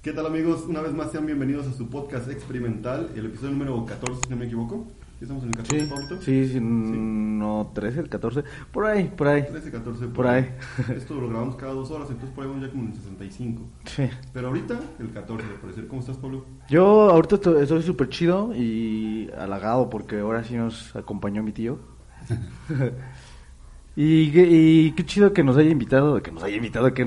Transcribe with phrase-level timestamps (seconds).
[0.00, 0.64] ¿Qué tal amigos?
[0.68, 4.36] Una vez más sean bienvenidos a su podcast experimental, el episodio número 14, si no
[4.36, 4.86] me equivoco.
[5.20, 6.22] ¿Ya estamos en el 14, Sí, Pablito?
[6.22, 9.42] sí, sí, no, 13, el 14, por ahí, por ahí.
[9.42, 10.06] 13, 14.
[10.06, 10.50] Por ahí.
[10.96, 13.62] Esto lo grabamos cada dos horas, entonces por ahí vamos ya como en el 65.
[13.86, 14.08] Sí.
[14.32, 15.88] Pero ahorita, el 14, al parecer.
[15.88, 16.44] ¿Cómo estás, Pablo?
[16.70, 21.80] Yo ahorita estoy- súper chido y halagado porque ahora sí nos acompañó mi tío.
[23.96, 27.02] y, qué- y qué chido que nos haya invitado, que nos haya invitado, que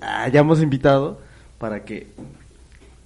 [0.00, 1.25] hayamos invitado
[1.58, 2.08] para que...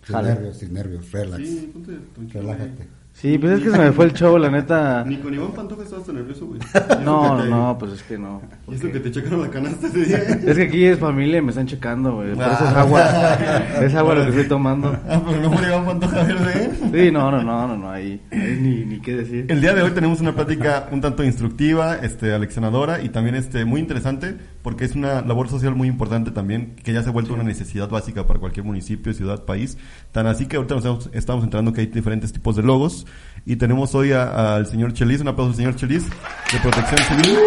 [0.05, 0.29] Sin Jale.
[0.35, 1.47] nervios, sin nervios, relax.
[1.47, 2.39] Sí, ponte.
[2.39, 3.00] Relájate.
[3.13, 5.05] Sí, pues es que se me fue el show, la neta.
[5.07, 6.59] Ni con Iván Pantoja estabas tan nervioso, güey.
[7.05, 8.41] No, te- no, pues es que no.
[8.67, 10.19] Y eso que te checaron la canasta ese día.
[10.19, 12.35] Es que aquí es familia y me están checando, güey.
[12.35, 13.03] Por eso es agua.
[13.83, 14.97] Es agua lo que estoy tomando.
[15.09, 16.71] Ah, pero no por Iván Pantoja verde.
[16.95, 19.47] Sí, no, no, no, no, no, ahí, ahí ni, ni qué decir.
[19.49, 23.65] El día de hoy tenemos una plática un tanto instructiva, este, aleccionadora y también este,
[23.67, 27.35] muy interesante porque es una labor social muy importante también que ya se ha vuelto
[27.35, 29.79] una necesidad básica para cualquier municipio, ciudad, país.
[30.13, 33.07] Tan así que ahorita nos estamos, estamos entrando que hay diferentes tipos de logos
[33.47, 37.39] y tenemos hoy al señor Chelis, un aplauso al señor Chelis de Protección Civil.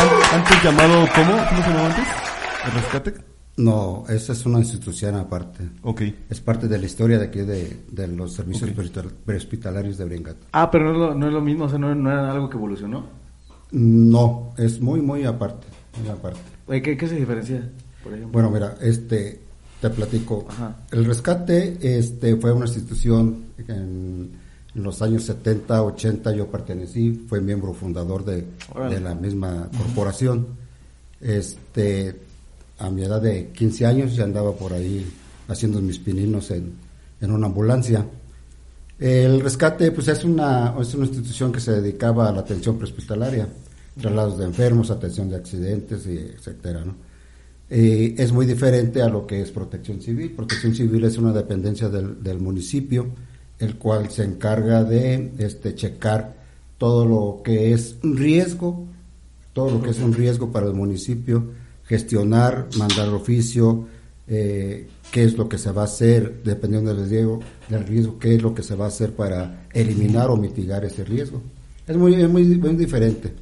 [0.00, 1.32] An- Antes llamado, ¿cómo?
[1.48, 2.04] ¿Cómo se llamaba antes?
[2.66, 3.14] ¿El rescate?
[3.58, 5.64] No, esa es una institución aparte.
[5.82, 6.02] Ok.
[6.28, 8.70] Es parte de la historia de aquí de, de los servicios
[9.24, 10.36] prehospitalarios de Bringat.
[10.52, 12.50] Ah, pero no es lo, no es lo mismo, o sea, no, no era algo
[12.50, 13.06] que evolucionó.
[13.70, 15.66] No, es muy, muy aparte.
[16.00, 16.38] Muy aparte.
[16.66, 17.62] Oye, ¿qué, qué se diferencia,
[18.02, 18.32] por ejemplo?
[18.32, 19.40] Bueno, mira, este,
[19.80, 20.46] te platico.
[20.48, 20.76] Ajá.
[20.90, 24.30] El rescate este, fue una institución en,
[24.74, 28.46] en los años 70, 80 yo pertenecí, fue miembro fundador de,
[28.90, 30.46] de la misma corporación.
[31.20, 32.14] Este,
[32.78, 35.06] a mi edad de 15 años ya andaba por ahí
[35.48, 36.74] haciendo mis pininos en,
[37.20, 38.06] en una ambulancia.
[38.98, 43.48] El rescate, pues es una, es una institución que se dedicaba a la atención prehospitalaria,
[44.00, 46.94] traslados de enfermos, atención de accidentes, y etcétera, ¿no?
[47.68, 50.32] Eh, es muy diferente a lo que es protección civil.
[50.32, 53.08] Protección civil es una dependencia del, del municipio,
[53.58, 56.36] el cual se encarga de este, checar
[56.78, 58.86] todo lo que es un riesgo,
[59.52, 61.50] todo lo que es un riesgo para el municipio,
[61.84, 63.86] gestionar, mandar oficio,
[64.28, 68.34] eh, qué es lo que se va a hacer, dependiendo del riesgo, del riesgo, qué
[68.34, 71.40] es lo que se va a hacer para eliminar o mitigar ese riesgo.
[71.86, 73.32] Es muy, es muy, muy diferente.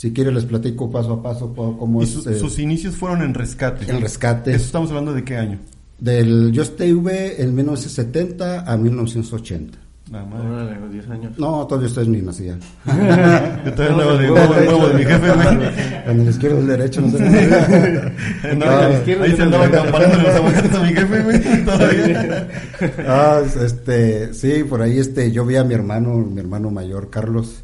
[0.00, 3.20] Si quiere les platico paso a paso cómo Y es su- eh, sus inicios fueron
[3.20, 3.84] en rescate.
[3.90, 4.50] el rescate.
[4.54, 5.58] ¿Eso estamos hablando de qué año?
[5.98, 9.76] Del Yo estuve en 1970 a 1980.
[10.10, 10.80] La madre.
[10.80, 11.38] Los 10 años.
[11.38, 12.60] No, todavía ustedes ni nacían.
[12.86, 15.68] Yo todavía andaba de huevo, de huevo de mi jefe, güey.
[16.06, 17.18] En el izquierdo o el derecho, no sé.
[18.56, 19.80] No, Ah, ahí izquierda se y andaba la derecha.
[19.82, 21.64] acamparándole los aguacates a mi jefe, güey.
[21.66, 22.48] Todavía.
[23.06, 27.62] Ah, este, sí, por ahí este, yo vi a mi hermano, mi hermano mayor, Carlos,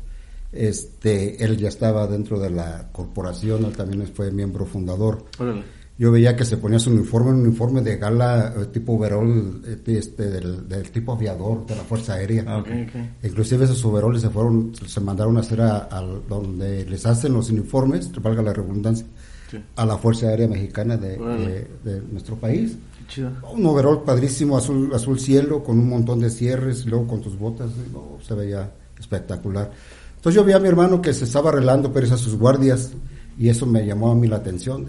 [0.58, 5.24] este, él ya estaba dentro de la corporación, él también fue miembro fundador.
[5.38, 5.62] Órale.
[5.98, 9.78] Yo veía que se ponía su uniforme, un uniforme de gala eh, tipo overall, eh,
[9.86, 12.44] este, del, del tipo aviador de la Fuerza Aérea.
[12.46, 12.66] Ah, ok.
[12.68, 13.24] Ok, ok.
[13.24, 17.48] Inclusive esos overoles se fueron, se mandaron a hacer a, a donde les hacen los
[17.48, 19.06] uniformes, valga la redundancia,
[19.50, 19.58] Sí.
[19.76, 21.68] a la Fuerza Aérea Mexicana de, Órale.
[21.84, 22.76] de- de nuestro país.
[23.08, 23.30] Chido.
[23.54, 27.38] Un overol padrísimo, azul, azul cielo, con un montón de cierres, y luego con tus
[27.38, 28.68] botas, y, no, se veía
[28.98, 29.70] espectacular.
[30.16, 32.93] Entonces yo vi a mi hermano que se estaba arreglando pero a sus guardias,
[33.38, 34.87] y eso me llamó a mí la atención.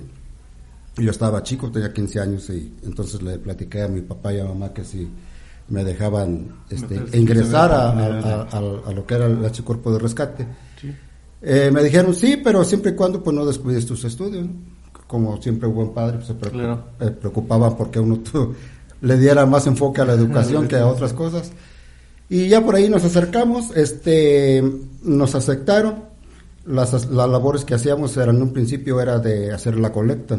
[0.97, 4.45] Yo estaba chico, tenía 15 años, y entonces le platiqué a mi papá y a
[4.45, 5.07] mamá que si
[5.69, 10.47] me dejaban este, Meterse, ingresar a, lo que era el H cuerpo de rescate.
[10.81, 10.93] Sí.
[11.41, 14.45] Eh, me dijeron sí, pero siempre y cuando pues no descuides tus estudios.
[14.45, 14.53] ¿no?
[15.05, 16.83] Como siempre buen padre, pues, se preocup- Claro.
[16.99, 18.19] eh, preocupaban porque uno
[19.01, 21.51] le diera más enfoque a la educación que a otras cosas.
[22.29, 24.63] Y ya por ahí nos acercamos, este,
[25.03, 26.05] nos aceptaron.
[26.65, 30.37] Las, las labores que hacíamos eran en un principio era de hacer la colecta,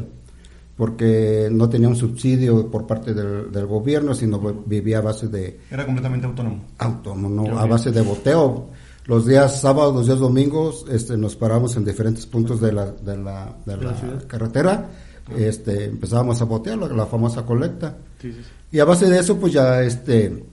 [0.77, 5.61] porque no tenía un subsidio por parte del, del gobierno, sino vivía a base de,
[5.71, 6.65] Era completamente autónomo.
[6.79, 7.59] autónomo, Ok.
[7.59, 8.69] a base de boteo.
[9.07, 13.17] Los días sábados, los días domingos, este, nos paramos en diferentes puntos de la, de
[13.17, 14.27] la, de De la la ciudad.
[14.27, 14.87] carretera,
[15.35, 17.97] este, empezábamos a botear la, la famosa colecta.
[18.21, 18.51] Sí, sí, sí.
[18.73, 20.45] Y a base de eso, pues ya este,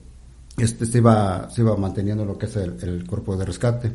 [0.58, 3.92] este se iba, se iba manteniendo lo que es el, el cuerpo de rescate.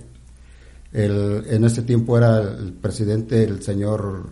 [0.94, 4.30] El, en ese tiempo era el presidente, el señor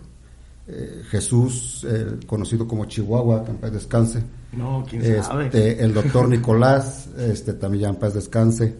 [0.68, 4.22] eh, Jesús, eh, conocido como Chihuahua, que en paz descanse.
[4.52, 5.46] No, quién sabe.
[5.46, 8.74] Este, el doctor Nicolás, este, también ya en paz descanse.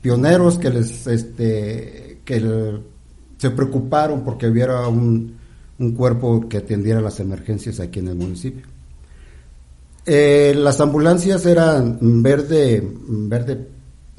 [0.00, 2.82] Pioneros que les, este, que el-
[3.36, 5.36] se preocuparon porque hubiera un,
[5.78, 8.66] un cuerpo que atendiera las emergencias aquí en el municipio.
[10.10, 13.68] Eh, las ambulancias eran verde, verde,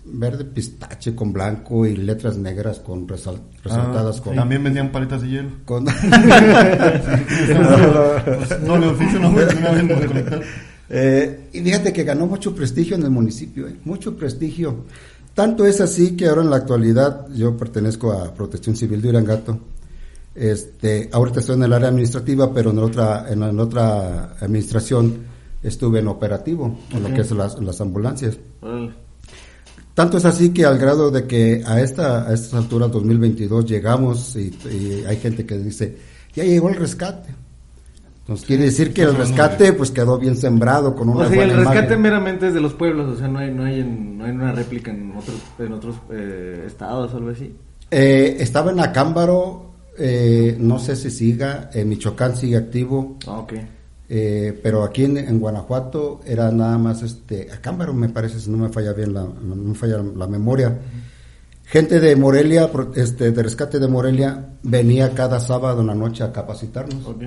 [0.05, 5.21] verde pistache con blanco y letras negras con resal- resaltadas Ah, con, También vendían paletas
[5.23, 5.49] de hielo.
[5.65, 5.85] con-
[8.65, 9.33] no le oficio, no.
[10.91, 14.85] Eh, y fíjate que ganó mucho prestigio en el municipio, eh, mucho prestigio.
[15.35, 19.59] Tanto es así que ahora en la actualidad yo pertenezco a Protección Civil de Irangato.
[20.35, 25.28] Este, ahorita estoy en el área administrativa, pero en la otra, en la otra administración
[25.63, 28.37] estuve en operativo, en lo que es las, las ambulancias.
[29.93, 34.35] Tanto es así que al grado de que a esta a estas alturas 2022 llegamos
[34.37, 35.97] y, y hay gente que dice,
[36.33, 37.29] ya llegó el rescate.
[38.21, 41.35] Entonces quiere decir que el rescate pues quedó bien sembrado con una O sea, el
[41.49, 42.01] buena rescate imagen.
[42.01, 44.51] meramente es de los pueblos, o sea, no hay, no hay, en- no hay una
[44.51, 47.53] réplica en otros, en otros eh, estados o algo así.
[47.91, 53.53] Eh, estaba en Acámbaro, eh, no sé si siga, en Michoacán sigue activo, Ah, ok.
[54.09, 58.57] Eh, pero aquí en, en Guanajuato era nada más este Acámbaro me parece, si no
[58.57, 60.77] me falla bien la, no me falla la memoria.
[61.65, 66.31] Gente de Morelia, este, de rescate de Morelia, venía cada sábado en la noche a
[66.31, 67.05] capacitarnos.
[67.05, 67.21] Ok.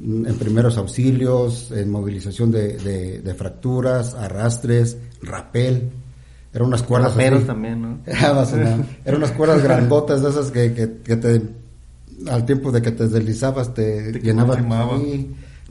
[0.00, 5.88] en primeros auxilios, en movilización de, de- de fracturas, arrastres, rapel.
[6.52, 7.46] Eran unas cuerdas así.
[7.46, 7.98] también, ¿no?
[9.06, 11.40] Eran unas cuerdas grandotas de esas que, que, que te,
[12.30, 14.68] al tiempo de que te deslizabas te, Te llenaban.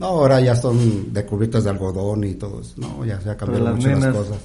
[0.01, 2.73] No, ahora ya son de cubritas de algodón y todo eso.
[2.77, 4.37] No, ya se ha cambiado las mucho las cosas.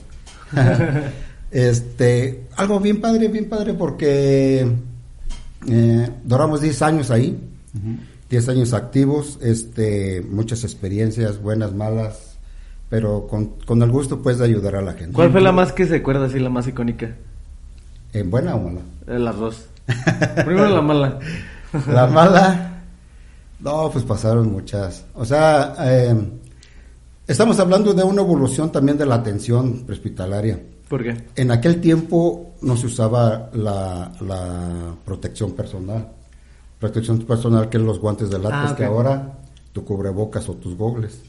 [1.51, 4.71] este, algo bien padre, bien padre porque
[5.67, 7.41] eh, duramos 10 años ahí.
[8.29, 12.37] 10 años activos, este, muchas experiencias, buenas, malas,
[12.91, 15.15] pero con, con el gusto pues de ayudar a la gente.
[15.15, 17.15] ¿Cuál fue la más que se acuerda así, la más icónica?
[18.13, 18.81] ¿En buena o mala?
[19.07, 19.67] Eh, las dos.
[20.45, 21.19] Primero la mala.
[21.87, 22.76] La mala,
[23.61, 25.05] no, pues pasaron muchas.
[25.15, 26.15] O sea, eh,
[27.27, 30.61] estamos hablando de una evolución también de la atención prehospitalaria.
[30.89, 31.17] ¿Por qué?
[31.35, 36.13] En aquel tiempo no se usaba la, la protección personal.
[36.79, 39.39] Protección personal que es los guantes de látex, Ah, que ahora
[39.73, 41.21] tu cubrebocas o tus gogles.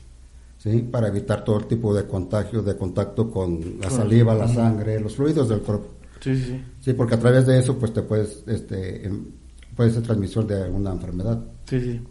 [0.57, 0.79] ¿Sí?
[0.91, 5.15] Para evitar todo el tipo de contagio, de contacto con la saliva, la sangre, los
[5.15, 5.88] fluidos del cuerpo.
[6.19, 6.63] Sí, sí, sí.
[6.81, 9.25] Sí, porque a través de eso pues te puedes, este, em,
[9.75, 11.39] puede ser transmisor de alguna enfermedad.
[11.69, 12.01] Sí, sí.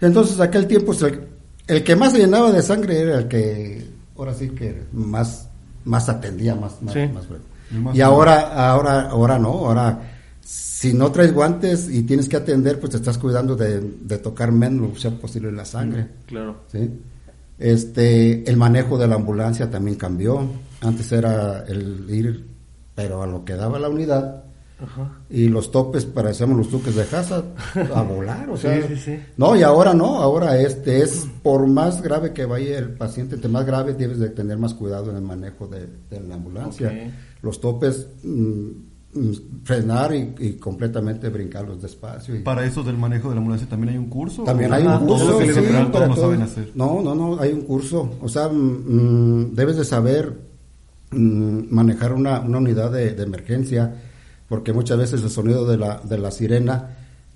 [0.00, 1.20] Entonces, aquel tiempo, pues, el,
[1.66, 3.84] el que más se llenaba de sangre era el que,
[4.16, 5.48] ahora sí que más,
[5.84, 7.00] más atendía, más, más, Sí.
[7.08, 10.00] más Y ahora, ahora, ahora no, ahora,
[10.40, 14.52] si no traes guantes y tienes que atender, pues te estás cuidando de, de tocar
[14.52, 16.06] menos lo que sea posible la sangre.
[16.26, 16.62] Claro.
[16.72, 16.88] ¿sí?
[17.58, 20.48] Este, el manejo de la ambulancia también cambió.
[20.80, 22.46] Antes era el ir,
[22.94, 24.44] pero a lo que daba la unidad,
[24.80, 25.10] Ajá.
[25.28, 27.42] y los topes parecíamos los tuques de casa
[27.94, 29.18] a volar, o sea, sí, sí.
[29.36, 33.50] no, y ahora no, ahora este es por más grave que vaya el paciente, entre
[33.50, 36.92] más grave debes de tener más cuidado en el manejo de, de la ambulancia.
[37.42, 38.68] Los topes, mm,
[39.14, 39.32] mm,
[39.64, 42.36] frenar y, y completamente brincarlos despacio.
[42.36, 44.44] Y Para eso del manejo de la ambulancia también hay un curso.
[44.44, 45.32] también ¿O hay Ah, un todo curso.
[45.32, 46.24] lo que le sí, compran, para todos lo todo.
[46.32, 46.70] saben hacer.
[46.76, 48.10] No, no, no, hay un curso.
[48.20, 48.52] O sea, mm,
[49.46, 50.32] mm, debes de saber
[51.10, 53.94] mm, manejar una, una unidad de, de emergencia,
[54.48, 56.90] porque muchas veces el sonido de la, de la sirena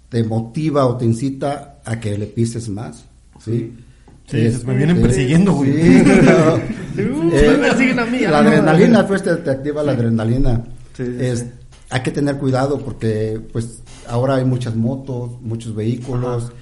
[0.09, 3.05] te motiva o te incita a que le pises más.
[3.45, 3.75] ¿sí?
[4.27, 5.73] Sí, me vienen persiguiendo, güey.
[5.73, 6.03] sí.
[6.95, 10.63] Uh, Eh, me persiguen a mí, la adrenalina, pues te, te activa la adrenalina.
[10.95, 11.47] Sí, Es-.
[11.89, 16.53] Hay que tener cuidado porque pues ahora hay muchas motos, muchos vehículos,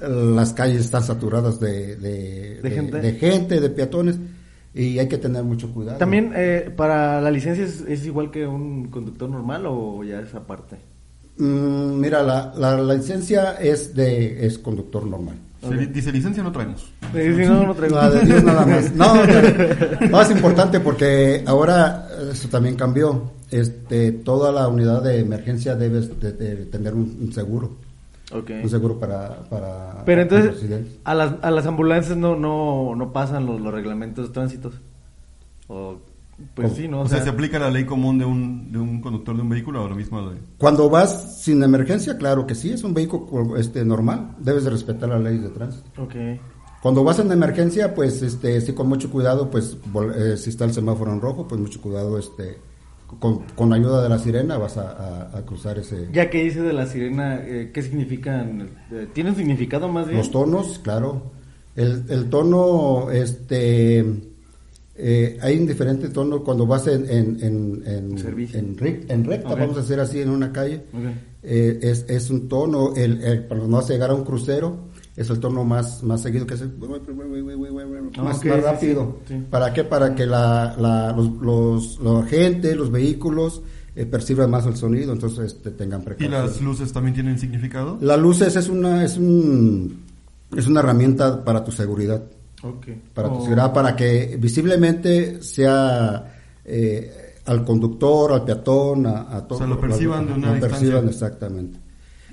[0.00, 3.00] eh, las calles están saturadas de, de, ¿De gente?
[3.00, 4.16] de gente, de peatones
[4.76, 5.98] y hay que tener mucho cuidado.
[5.98, 10.34] También, eh, para la licencia es, es igual que un conductor normal o ya es
[10.34, 10.76] aparte?
[11.38, 15.36] Mm, mira, la, la, la licencia es de es conductor normal.
[15.92, 16.92] Dice, licencia no traemos.
[17.12, 17.96] Sí, sí, no, no traigo.
[17.96, 18.92] La de Dios nada más.
[18.94, 23.32] No, no, no, es importante porque ahora eh, eso también cambió.
[23.50, 27.76] Este, toda la unidad de emergencia debe de, de tener un, un seguro,
[28.32, 28.50] Ok.
[28.62, 30.68] un seguro para para Pero entonces,
[31.04, 34.74] a las, a las ambulancias no, no, no pasan los, los reglamentos de tránsitos.
[35.68, 35.98] O,
[36.54, 36.76] pues ¿Cómo?
[36.76, 37.00] sí, ¿no?
[37.00, 39.84] O, sea, ¿se aplica la ley común de un, de un conductor de un vehículo
[39.84, 40.38] o lo mismo de...
[40.58, 45.08] Cuando vas sin emergencia, claro que sí, es un vehículo este normal, debes de respetar
[45.08, 46.02] las leyes de tránsito.
[46.02, 46.14] Ok.
[46.82, 49.78] Cuando vas en emergencia, pues este sí con mucho cuidado, pues
[50.14, 52.58] eh, si está el semáforo en rojo, pues mucho cuidado este
[53.20, 54.90] con, con ayuda de la sirena vas a,
[55.32, 58.68] a- a cruzar ese Ya que dice de la sirena, eh, ¿qué significan?
[58.90, 60.18] Eh, ¿Tiene un significado más bien?
[60.18, 61.22] Los tonos, claro.
[61.76, 64.04] El, el tono, este,
[64.98, 68.58] eh, hay un diferente tono cuando vas en, en, en, en, Servicio.
[68.58, 70.82] en rec- en recta, vamos a hacer así en una calle.
[71.42, 75.30] Eh, es, es un tono, el, el- cuando vas a llegar a un crucero, es
[75.30, 76.72] el tono más, más seguido que es el-
[78.22, 79.18] más, rápido.
[79.26, 79.44] sí, sí.
[79.50, 79.84] ¿Para qué?
[79.84, 83.62] Para que la, la, los, los, la gente, los vehículos
[83.94, 86.32] eh, perciban más el sonido, entonces este, tengan ¿Y precaución.
[86.32, 87.96] las luces también tienen significado?
[88.00, 90.04] Las luces es una es un
[90.56, 92.22] es una herramienta para tu seguridad.
[92.62, 92.86] Ok.
[93.14, 93.42] para tu Oh.
[93.42, 99.58] seguridad, para que visiblemente sea eh, al conductor, al peatón, a, a todos.
[99.58, 100.68] sea, lo perciban de una lo distancia.
[100.78, 101.78] perciban exactamente.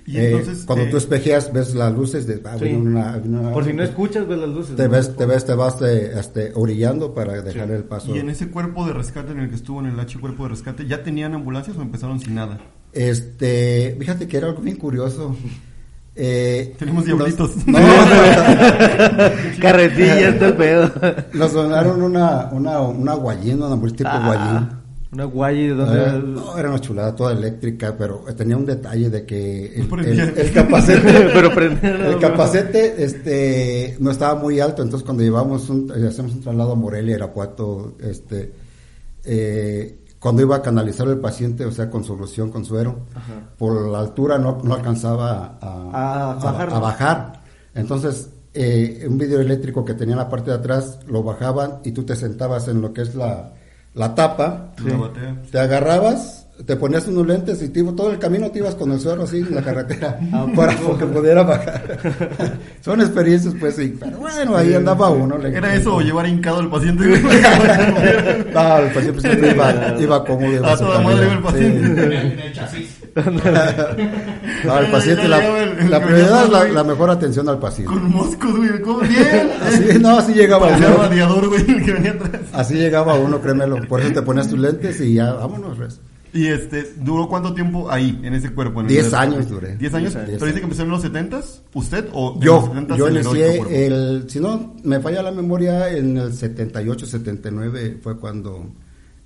[0.06, 2.42] Y Eh, entonces, cuando eh, tú espejeas, ves las luces de...
[2.44, 2.66] ah, Sí.
[2.66, 4.76] viene una- una- Por si no escuchas, ves las luces.
[4.76, 4.90] Te ¿no?
[4.90, 8.14] ves, te ves, te vas eh, este, orillando para dejar el paso.
[8.14, 10.50] Y en ese cuerpo de rescate en el que estuvo en el H cuerpo de
[10.50, 12.60] rescate, ¿ya tenían ambulancias o empezaron sin nada?
[12.92, 15.36] Este, fíjate que era algo bien curioso.
[16.16, 17.52] Eh, Tenemos diablitos.
[17.66, 17.80] No,
[19.62, 20.92] Carretilla, está el pedo.
[21.34, 24.70] nos donaron una, una, una guayín, una ambulancia tipo guayín.
[25.14, 26.28] Una guay de Eh, donde...
[26.42, 30.52] no, era una chulada, toda eléctrica, pero tenía un detalle de que el, el- el
[30.54, 35.92] capacete, Pero prendía, el no, capacete, este, no estaba muy alto, entonces cuando llevamos un,
[35.96, 38.52] eh, hacemos un traslado a Morelia, Irapuato, este,
[39.26, 43.50] eh, cuando iba a canalizar el paciente, o sea, con solución, con suero, Ajá.
[43.58, 46.70] por la altura no, no alcanzaba a, A bajar.
[46.74, 47.42] a bajar.
[47.76, 51.92] Entonces, eh, un vidrio eléctrico que tenía en la parte de atrás, lo bajaban y
[51.92, 53.52] tú te sentabas en lo que es la,
[53.96, 54.72] la tapa,
[55.52, 58.92] te agarrabas, te ponías unos lentes y te iba- todo el camino te ibas con
[58.92, 60.20] el suero así en la carretera
[60.56, 62.00] para que pudiera bajar.
[62.82, 63.96] Son experiencias, pues, sí.
[64.00, 65.38] Pero bueno, ahí andaba uno.
[65.38, 67.04] le- ¿Era eso o llevar hincado al paciente?
[68.54, 70.66] No, el paciente siempre iba, iba cómodo.
[70.66, 72.54] A toda madre iba el paciente.
[72.72, 72.88] Sí.
[73.16, 77.94] No, el paciente, la, el- la prioridad es la, la mejor atención al paciente.
[77.94, 78.82] Con moscos, güey.
[78.82, 79.00] ¿Cómo?
[79.02, 79.52] Bien.
[79.62, 80.98] Así, no, así llegaba uno.
[80.98, 82.42] radiador, güey, el que venía atrás.
[82.54, 83.78] Así llegaba uno, créemelo.
[83.88, 85.78] Por eso te ponías tus lentes y ya, vámonos.
[85.78, 86.00] res.
[86.36, 88.82] Y este, ¿duró cuánto tiempo ahí, en ese cuerpo?
[88.82, 89.76] En Diez años duré.
[89.78, 90.14] ¿Diez años?
[90.16, 91.62] Diez ¿Pero dice que empezó en los setentas?
[91.76, 95.92] ¿Usted o en los Yo, 70s yo inicié el, si no me falla la memoria,
[95.92, 98.66] en el 78, 79 fue cuando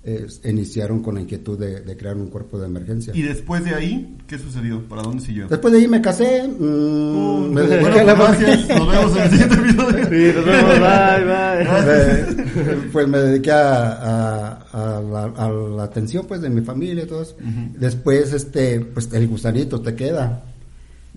[0.10, 3.12] eh, iniciaron con la inquietud de, de crear un cuerpo de emergencia.
[3.14, 4.82] Y después de ahí, ¿qué sucedió?
[4.88, 5.48] ¿Para dónde siguió?
[5.50, 8.70] Después de ahí me casé, mm, Uh, me bueno, a la gracias.
[8.70, 10.06] Nos vemos en el siguiente episodio.
[10.06, 12.64] Sí, nos vemos, bye, bye.
[12.64, 17.04] Me- pues me dediqué a, a- a la, a la atención pues de mi familia
[17.04, 17.36] y todo eso.
[17.78, 20.44] Después este pues el gusanito te queda.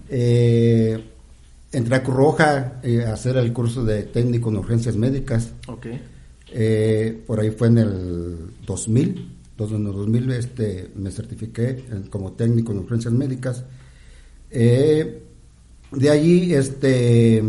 [0.09, 1.04] Eh,
[1.73, 5.52] entré a Cruz Roja eh, a hacer el curso de técnico en urgencias médicas.
[5.68, 5.87] Ok.
[6.52, 12.33] Eh, por ahí fue en el 2000, dos- en el 2000 este, me certifiqué como
[12.33, 13.64] técnico en urgencias médicas.
[14.50, 15.23] Eh,
[15.92, 17.42] de allí, este,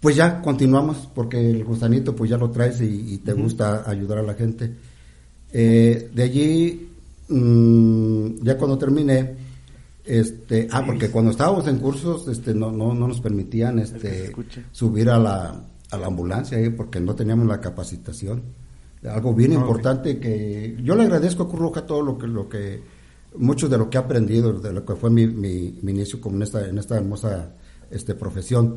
[0.00, 4.18] pues ya continuamos, porque el gusanito pues ya lo traes y, y te gusta ayudar
[4.18, 4.70] a la gente.
[5.52, 6.88] Eh, de allí,
[7.28, 9.34] mm, ya cuando terminé,
[10.04, 14.30] este, ah, porque cuando estábamos en cursos, este, no, no, no nos permitían, este,
[14.72, 18.42] subir a la, a la ambulancia, eh, porque no teníamos la capacitación.
[19.04, 22.48] Algo bien Ah, importante que yo le agradezco a Cruz Roja todo lo que, lo
[22.48, 22.82] que,
[23.36, 26.36] mucho de lo que he aprendido, de lo que fue mi, mi, mi inicio como
[26.36, 27.52] en esta, en esta hermosa,
[27.90, 28.76] este, profesión.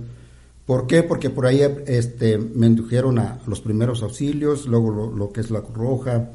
[0.66, 1.02] ¿Por qué?
[1.04, 5.50] Porque por ahí este, me indujeron a los primeros auxilios, luego lo, lo que es
[5.50, 6.30] la Cruz Roja,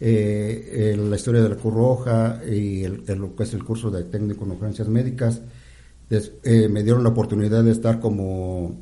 [0.00, 3.90] eh, la historia de la Cruz Roja y el, el- lo que es el curso
[3.90, 5.40] de técnico en urgencias médicas.
[6.08, 8.74] Des- eh, me dieron la oportunidad de estar como,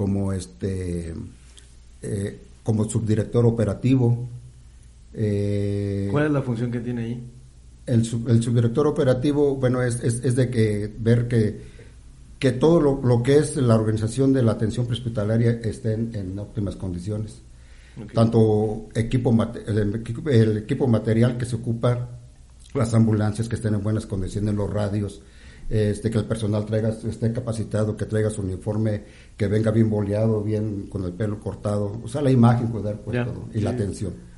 [0.00, 1.12] como este,
[2.00, 4.26] eh, como subdirector operativo.
[5.12, 7.22] Eh, ¿Cuál es la función que tiene ahí?
[7.86, 11.60] el, sub- el subdirector operativo, bueno, es, es, es de que ver que,
[12.38, 16.38] que todo lo, lo que es la organización de la atención prehospitalaria esté en, en
[16.38, 17.42] óptimas condiciones.
[18.14, 22.08] Tanto equipo, mate- el, equipo- el equipo material que se ocupa,
[22.72, 25.20] las ambulancias que estén en buenas condiciones, los radios,
[25.70, 29.04] este, que el personal traiga, esté capacitado, que traiga su uniforme,
[29.36, 33.24] que venga bien boleado, bien con el pelo cortado, o sea, la imagen cuidar pues
[33.24, 34.29] todo, y la atención.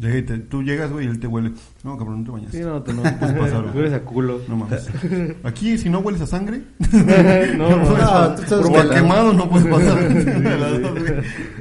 [0.00, 1.52] Y te- tú llegas, güey, y él te huele.
[1.84, 2.52] No, cabrón, no te bañas.
[2.52, 3.02] Sí, no, tú no.
[3.18, 3.72] Puedes pasar, güey.
[3.72, 4.40] Tú eres a culo.
[4.48, 4.88] No mames.
[5.44, 8.36] Aquí, si no hueles a sangre, no, no, puedes no, pasar.
[8.36, 8.90] tú estás Porque bueno.
[8.90, 9.98] quemado no puedes pasar.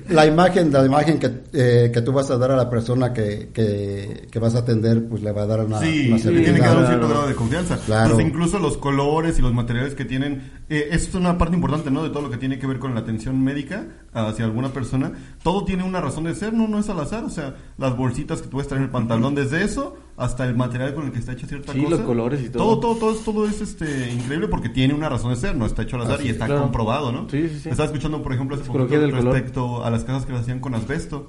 [0.09, 3.49] La imagen, la imagen que, eh, que tú vas a dar a la persona que,
[3.53, 6.59] que, que vas a atender, pues le va a dar una, Sí, una le tiene
[6.59, 6.87] que dar un Claro.
[6.87, 7.77] cierto grado de confianza.
[7.85, 8.15] Claro.
[8.15, 11.89] Pues incluso los colores y los materiales que tienen, eh, eso es una parte importante,
[11.91, 12.03] ¿no?
[12.03, 15.11] De todo lo que tiene que ver con la atención médica hacia alguna persona.
[15.43, 17.23] Todo tiene una razón de ser, no, no es al azar.
[17.23, 20.55] O sea, las bolsitas que tú puedes traer en el pantalón, desde eso hasta el
[20.55, 21.97] material con el que está hecha cierta Sí, cosa.
[21.97, 22.63] los colores y todo.
[22.63, 25.65] Todo, todo, todo, es- todo es este, increíble porque tiene una razón de ser, no
[25.65, 26.63] está hecho al azar y está claro.
[26.63, 27.29] comprobado, ¿no?
[27.29, 27.69] Sí, sí, sí.
[27.69, 29.33] Estaba escuchando, por ejemplo, hace Psicología poquito del color.
[29.35, 31.27] respecto a las casas que las hacían con asbesto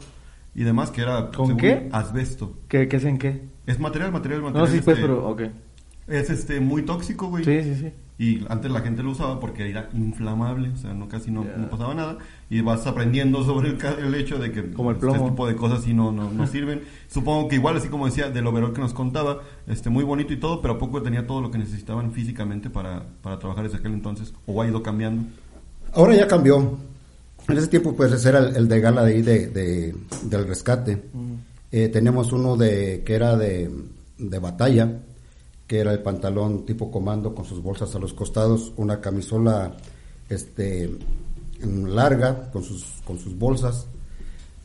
[0.54, 1.30] y demás, que era...
[1.30, 1.88] ¿Con según qué?
[1.92, 2.59] Asbesto.
[2.66, 3.42] ¿Qué, qué hacen qué?
[3.66, 4.64] Es material, material, material.
[4.68, 5.42] No, sí, pues, este, pero, ok.
[6.09, 7.45] es este muy tóxico, güey.
[7.45, 7.92] Sí, sí, sí.
[8.21, 11.95] Y antes la gente lo usaba porque era inflamable, o sea, no casi no, pasaba
[11.95, 12.19] nada.
[12.51, 15.95] Y vas aprendiendo sobre el, hecho de que Como el este tipo de cosas sí
[15.95, 16.83] no, no, no sirven.
[17.07, 20.37] Supongo que igual, así como decía, del overall que nos contaba, este muy bonito y
[20.39, 23.93] todo, pero a poco tenía todo lo que necesitaban físicamente para, para trabajar desde aquel
[23.93, 24.35] entonces.
[24.47, 25.29] O ha ido cambiando.
[25.93, 26.77] Ahora ya cambió.
[27.47, 29.95] En ese tiempo, pues, ese era el, el de gala de ahí de, de-
[30.25, 31.03] del rescate.
[31.71, 33.71] Eh, teníamos uno de que era de,
[34.19, 34.91] de batalla,
[35.69, 39.77] que era el pantalón tipo comando con sus bolsas a los costados, una camisola
[40.29, 40.91] este
[41.63, 43.87] larga con sus con sus bolsas.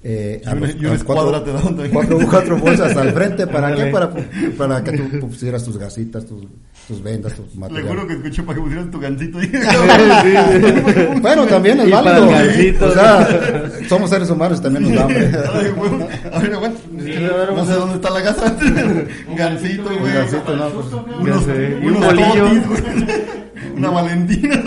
[0.05, 3.73] Eh, Y a una- y una cuatro- escuadra te cuatro, cuatro bolsas al frente, ¿para
[3.73, 3.85] qué?
[3.85, 4.09] Para,
[4.57, 6.43] para que tú pusieras tus gasitas, tus,
[6.87, 7.89] tus vendas, tus Le materiales.
[7.89, 9.49] juro que escuché para que pusieras tu gancito ahí.
[11.21, 12.85] Bueno, también es Y para válido.
[12.87, 15.25] O sea, somos seres humanos, también nos da hambre.
[16.33, 16.81] A ver, aguanta.
[17.01, 18.55] Sí, a ver, No sé dónde está la casa.
[19.37, 19.97] Gancito, güey.
[19.99, 20.87] Un gancito, no, pues,
[21.21, 21.43] Unos.
[21.81, 22.45] Y un bolillo.
[23.77, 24.61] Una Valentina.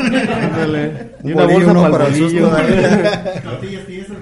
[1.22, 2.48] Y Un una bolsa para para el susto,
[3.44, 4.15] Tortillas tiesas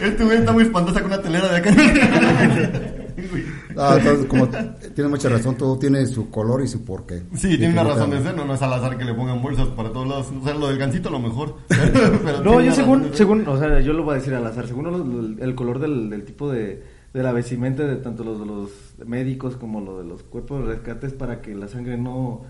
[0.00, 1.70] Este güey está muy espantosa con una telera de acá.
[3.78, 4.48] Ah, entonces, como
[4.94, 7.22] tiene mucha razón, todo tiene su color y su porqué.
[7.34, 9.68] Sí, tiene una razón de ser, no, no es al azar que le pongan bolsas
[9.68, 10.32] para todos lados.
[10.40, 11.56] O sea, lo del gancito a lo mejor.
[11.68, 15.36] Pero No, yo según, según, o sea, yo lo voy a decir al azar, según
[15.40, 18.70] el color del, del tipo de, de la vestimenta de tanto los de los
[19.06, 22.42] médicos como lo de los cuerpos de rescate es para que la sangre no,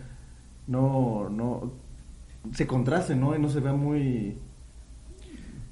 [0.67, 1.73] no, no,
[2.53, 3.35] se contraste, ¿no?
[3.35, 4.37] Y no se vea muy,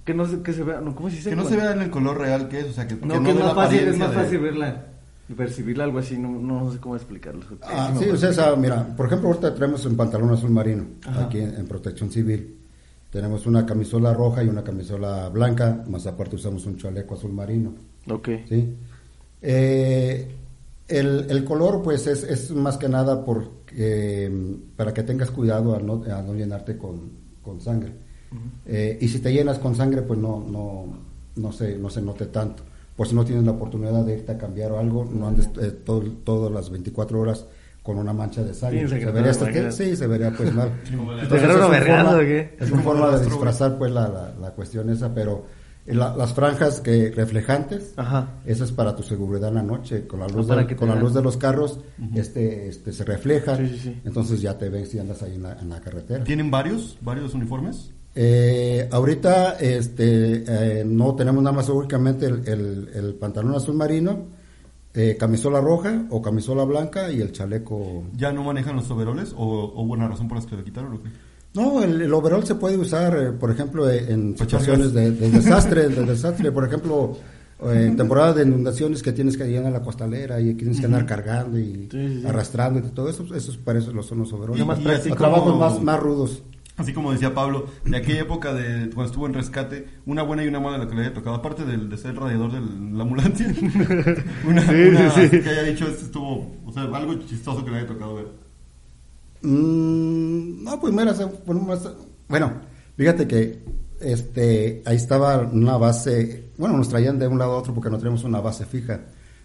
[0.05, 1.31] que no se, que se vea, no, ¿cómo se dice?
[1.31, 3.31] Que no se vea en el color real que es, o sea, que, No, que,
[3.31, 4.87] es dé más fácil, es más de- fácil verla,
[5.37, 7.43] percibirla algo así, no, no sé cómo explicarlo.
[7.63, 11.25] Ah, sí, o sea, esa, mira, por ejemplo, ahorita tenemos un pantalón azul marino Ajá.
[11.25, 12.59] aquí en, en Protección Civil.
[13.11, 17.73] Tenemos una camisola roja y una camisola blanca, más aparte usamos un chaleco azul marino.
[18.11, 18.29] Ok.
[18.49, 18.75] ¿sí?
[19.41, 20.35] Eh,
[20.89, 25.75] el, el color, pues, es, es más que nada porque, mm, para que tengas cuidado
[25.77, 27.93] a no, a no llenarte con, con sangre.
[28.67, 30.87] Eh, y si te llenas con sangre, pues no, no,
[31.37, 32.63] no, se, no se note tanto.
[32.97, 35.71] Por si no tienes la oportunidad de irte a cambiar o algo, no andes eh,
[35.85, 37.45] todo- todas las 24 horas
[37.83, 38.89] con una mancha de sangre.
[38.89, 40.71] Sí, se vería hasta que, sí, se vería pues mal.
[40.91, 42.23] Entonces, ¿Te agarraron es a una forma-?
[42.61, 45.45] Es una forma de disfrazar pues la, la, la cuestión esa, pero
[45.87, 48.37] la- las franjas que reflejantes, Ajá.
[48.47, 50.89] eso es para tu seguridad en la noche, con la luz, Ah, para de, con
[50.89, 51.81] la luz de los carros,
[52.15, 54.01] este, este se refleja, Sí, sí, sí.
[54.05, 56.25] entonces ya te ven si andas ahí en la, en la carretera.
[56.25, 56.97] ¿Tienen varios?
[57.03, 57.91] ¿Varios uniformes?
[58.17, 64.27] Eh, ahorita este, eh, no tenemos nada más únicamente el, el- el pantalón azul marino,
[64.95, 68.05] eh, camisola roja o camisola blanca y el chaleco.
[68.17, 69.35] ¿Ya no manejan los overoles?
[69.37, 71.09] ¿O, o buena razón por las que le quitaron o qué?
[71.55, 75.31] No, el, el overall se puede usar, eh, por ejemplo, eh, en situaciones de, de
[75.31, 77.17] desastre, de desastre, por ejemplo,
[77.65, 80.87] eh, en temporada de inundaciones que tienes que ir a la costalera y tienes que
[80.87, 82.27] andar cargando y Sí, sí, sí.
[82.27, 84.61] arrastrando y todo eso, eso es para eso los son los overalls.
[84.61, 85.17] Y- más y práctico.
[85.17, 86.43] trabajos más, más rudos.
[86.77, 90.49] Así como decía Pablo, de aquella época de cuando estuvo en rescate, una buena y
[90.49, 92.61] una mala lo que le haya tocado, aparte del, de ser el radiador de
[92.97, 93.47] la ambulancia,
[94.45, 95.41] una, Sí, una sí, sí.
[95.41, 98.27] que haya dicho esto estuvo, o sea, algo chistoso que le haya tocado ver.
[99.43, 101.89] Mm, no, pues mira, se- bueno, más-
[102.29, 102.53] bueno,
[102.97, 103.63] fíjate que
[104.01, 107.99] este ahí estaba una base, bueno, nos traían de un lado a otro porque no
[107.99, 109.01] teníamos una base fija.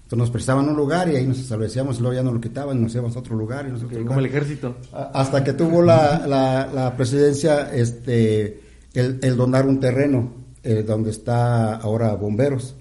[0.10, 2.80] Entonces nos prestaban un lugar y ahí nos establecíamos y luego ya nos lo quitaban
[2.80, 4.76] y nos íbamos a otro lugar y nos otro como el ejército.
[4.91, 8.60] A- Hasta que tuvo la, la, la presidencia este
[8.95, 12.76] el, el donar un terreno eh, donde está ahora bomberos.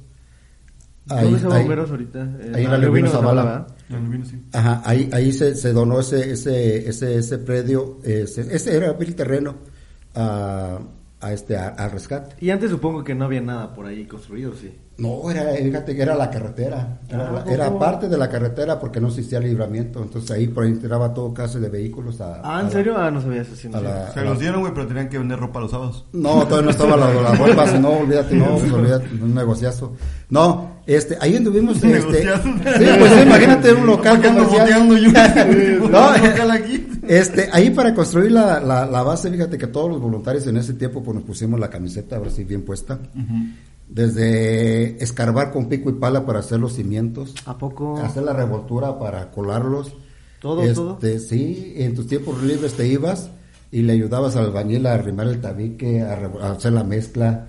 [1.07, 2.23] ¿Dónde está ahí- bomberos ahorita?
[2.55, 2.79] ahí en la
[3.11, 3.67] Zavala.
[4.25, 4.43] sí.
[4.55, 9.15] Ajá, ahí, ahí se, se donó ese, ese, ese, ese predio, ese, ese era el
[9.15, 9.55] terreno
[10.15, 10.79] a,
[11.21, 12.37] a este, a- al rescate.
[12.45, 14.73] Y antes supongo que no había nada por ahí construido, sí.
[14.99, 17.79] No, era, fíjate que era la carretera, era, Ah, la- era ¿cómo?
[17.79, 21.61] parte de la carretera porque no existía libramiento, entonces ahí por ahí entraba todo clase
[21.61, 22.41] de vehículos a...
[22.43, 22.95] Ah, a ¿en la- serio?
[22.99, 23.55] Ah, no sabía eso.
[23.55, 26.05] Sí, no la- Se los dieron, güey, pero tenían que vender ropa los sábados.
[26.13, 29.93] No, todavía no estaba la, la ropa, si no, olvídate, no, pues, olvídate, un negociazo.
[30.31, 32.43] No, este, ahí anduvimos, Un este, negociazo.
[32.79, 34.83] sí, pues imagínate un local ando comercial.
[34.83, 35.89] boteando yo.
[35.91, 36.89] No, local aquí.
[37.07, 40.75] Este, ahí para construir la, la, la base, fíjate que todos los voluntarios en ese
[40.75, 42.99] tiempo pues nos pusimos la camiseta, ahora sí bien puesta.
[43.89, 47.99] Desde escarbar con pico y pala para hacer los cimientos, ¿A poco?
[47.99, 49.93] hacer la revoltura para colarlos.
[50.41, 50.99] Todo, Este, todo.
[51.19, 53.31] Sí, en tus tiempos libres te ibas
[53.73, 57.49] y le ayudabas al albañil a arrimar el tabique, a, re- a hacer la mezcla.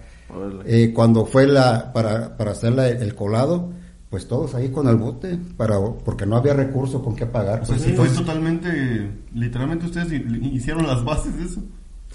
[0.66, 3.70] Eh, cuando fue la para, para hacer la- el colado,
[4.10, 7.62] pues todos ahí con el bote, para porque no había recurso con qué pagar.
[7.62, 11.62] O sea, pues, sí fue totalmente, literalmente ustedes hi- hicieron las bases de eso.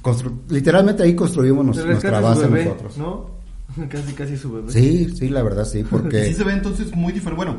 [0.03, 2.99] constru- literalmente ahí construimos nos- nuestra base bebé, nosotros.
[2.99, 3.34] ¿no?
[3.89, 4.73] casi, casi su bebé.
[4.73, 7.45] Sí, sí, la verdad sí, Y porque sí se ve entonces muy diferente.
[7.45, 7.59] Bueno,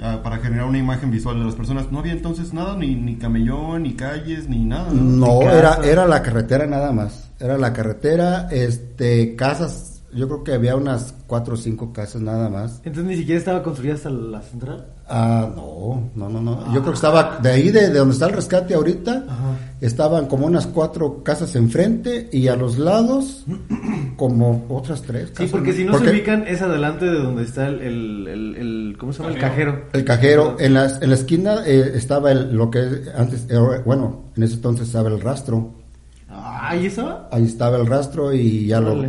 [0.00, 3.16] ah, para generar una imagen visual de las personas, no había entonces nada, ni, ni
[3.16, 4.92] camellón, ni calles, ni nada.
[4.92, 5.02] ¿no?
[5.02, 10.52] no era era la carretera nada más, era la carretera, este casas yo creo que
[10.52, 12.80] había unas cuatro o cinco casas nada más.
[12.84, 14.93] Entonces ni siquiera estaba construida hasta la central.
[15.08, 16.64] Ah, no, no, no, no.
[16.72, 19.58] Yo creo que estaba de ahí, de, de donde está el rescate ahorita, Ajá.
[19.82, 23.44] estaban como unas cuatro casas enfrente y a los lados
[24.16, 25.28] como otras tres.
[25.28, 28.28] Sí, casas, porque si no Porque se ubican es adelante de donde está el, el,
[28.28, 29.34] el, el- ¿cómo se llama?
[29.34, 29.84] El cajero.
[29.92, 34.24] El cajero, en la, en la esquina eh, estaba el, lo que antes, eh, bueno,
[34.36, 35.83] en ese entonces estaba el rastro.
[36.64, 37.28] Ah, ¿ahí estaba?
[37.32, 39.04] Ahí estaba el rastro y ya lo...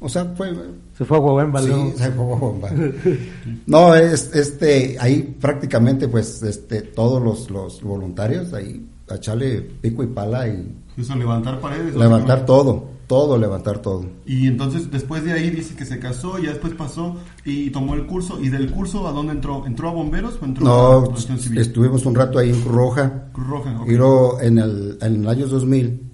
[0.00, 0.52] O sea, fue...
[0.96, 1.92] Se fue a Huahuemba, Sí, luego.
[1.96, 2.68] se fue bomba.
[3.66, 10.02] No, es, este, ahí prácticamente pues este, todos los, los voluntarios, ahí a echarle pico
[10.02, 11.96] y pala y Eso, levantar paredes.
[11.96, 14.04] levantar todo, todo, levantar todo.
[14.26, 17.94] Y entonces después de ahí dice que se casó, y ya después pasó y tomó
[17.94, 18.38] el curso.
[18.40, 19.64] ¿Y del curso a dónde entró?
[19.66, 20.68] ¿Entró a bomberos o entró a
[21.00, 21.58] No, protección civil?
[21.58, 23.88] estuvimos un rato ahí en Cruz Roja Cruz Roja, ok.
[23.88, 26.09] y luego en el, en el año 2000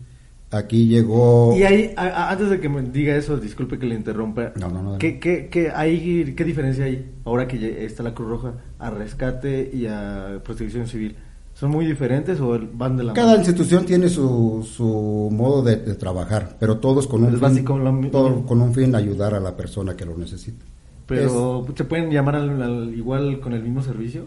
[0.57, 1.55] aquí llegó...
[1.57, 4.53] Y ahí, a- antes de que me diga eso, disculpe que le interrumpa.
[4.57, 4.99] No, no, no.
[4.99, 9.71] ¿Qué, qué, qué, hay, ¿Qué diferencia hay ahora que está la Cruz Roja a rescate
[9.73, 11.17] y a protección civil?
[11.55, 13.39] ¿Son muy diferentes o van de la Cada mano?
[13.39, 17.65] institución tiene su, su modo de, de trabajar, pero todos con un, Es fin,
[18.01, 20.65] mi- todo con un fin ayudar a la persona que lo necesita.
[21.07, 24.25] Pero ¿se pueden llamar al, al- igual con el mismo servicio?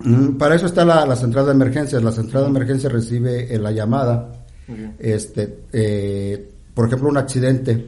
[0.00, 2.02] Mm, Para eso está la, la central de emergencias.
[2.02, 4.41] La central de emergencias recibe eh, la llamada.
[4.98, 7.86] Este, eh, por ejemplo, un accidente.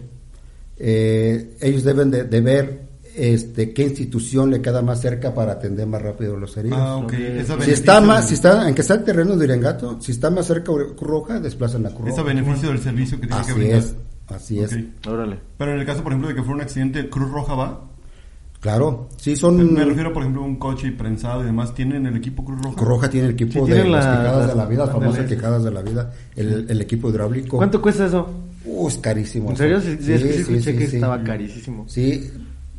[0.78, 2.80] eh, ellos deben de, de ver
[3.16, 6.78] este, qué institución le queda más cerca para atender más rápido los heridos.
[6.80, 7.04] Ah, ok.
[7.04, 7.12] Ok.
[7.14, 10.30] Esa si está más, si está, en que está el terreno de Iriangato, si está
[10.30, 12.34] más cerca Cruz Roja, desplazan a Cruz Ese Roja.
[12.34, 13.78] beneficio del servicio que tiene que Así brindar.
[13.78, 13.94] es,
[14.26, 14.76] así es.
[15.06, 15.38] Órale.
[15.56, 17.90] Pero en el caso, por ejemplo, de que fuera un accidente, ¿Cruz Roja va?
[18.64, 19.74] Claro, sí son.
[19.74, 21.74] me refiero, por ejemplo, a un coche y prensado y demás.
[21.74, 22.76] ¿Tienen el equipo Cruz Roja?
[22.76, 25.36] Cruz Roja tiene el equipo Sí, de las la- de la vida, las famosas ándale.
[25.36, 27.58] quijadas de la vida, el, el equipo hidráulico.
[27.58, 28.26] ¿Cuánto cuesta eso?
[28.64, 29.50] Uh, es carísimo.
[29.50, 29.76] ¿En serio?
[29.76, 29.88] eso.
[30.00, 30.96] Sí, es que sí escuché sí, que sí.
[30.96, 31.84] estaba carísimo.
[31.88, 32.30] Sí,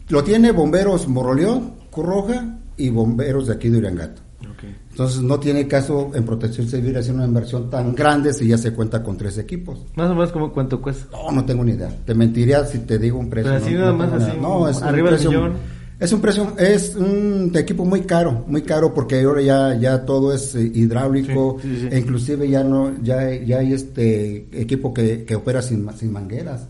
[0.10, 4.24] lo tiene Bomberos Moroleón, Cruz Roja y Bomberos de aquí de Uriangato.
[4.42, 4.64] Ok.
[4.92, 8.72] Entonces no tiene caso en protección civil hacer una inversión tan grande si ya se
[8.74, 9.86] cuenta con tres equipos.
[9.96, 11.06] Más o menos como cuánto cuesta.
[11.12, 11.90] No, no tengo ni idea.
[12.06, 13.52] Te mentiría si te digo un precio.
[13.52, 14.38] Pero así no, nada no más, así.
[14.42, 15.75] No, es un arriba del precio- millón.
[16.00, 20.34] Es un precio, es un equipo muy caro, muy caro porque ahora ya ya todo
[20.34, 21.88] es eh, hidráulico, Sí, sí, sí.
[21.92, 26.68] e inclusive ya no ya ya hay este equipo que, que opera sin sin mangueras,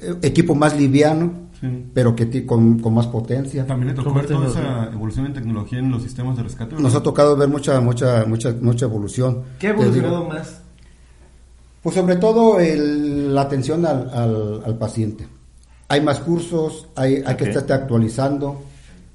[0.00, 1.66] Eh, equipo más liviano, Sí.
[1.92, 3.66] pero que ti- con, con más potencia.
[3.66, 6.70] También le tocó ¿Cómo ver toda esa evolución en tecnología en los sistemas de rescate.
[6.70, 6.84] ¿verdad?
[6.84, 9.42] Nos ha tocado ver mucha mucha mucha mucha evolución.
[9.58, 10.62] ¿Qué ha evolucionado más?
[11.82, 15.26] Pues sobre todo el- la atención al, al- al paciente.
[15.88, 18.60] Hay más cursos, hay, hay que estarte actualizando,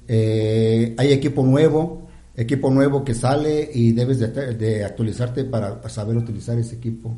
[0.08, 6.16] eh, hay equipo nuevo, equipo nuevo que sale y debes de, de actualizarte para saber
[6.16, 7.16] utilizar ese equipo.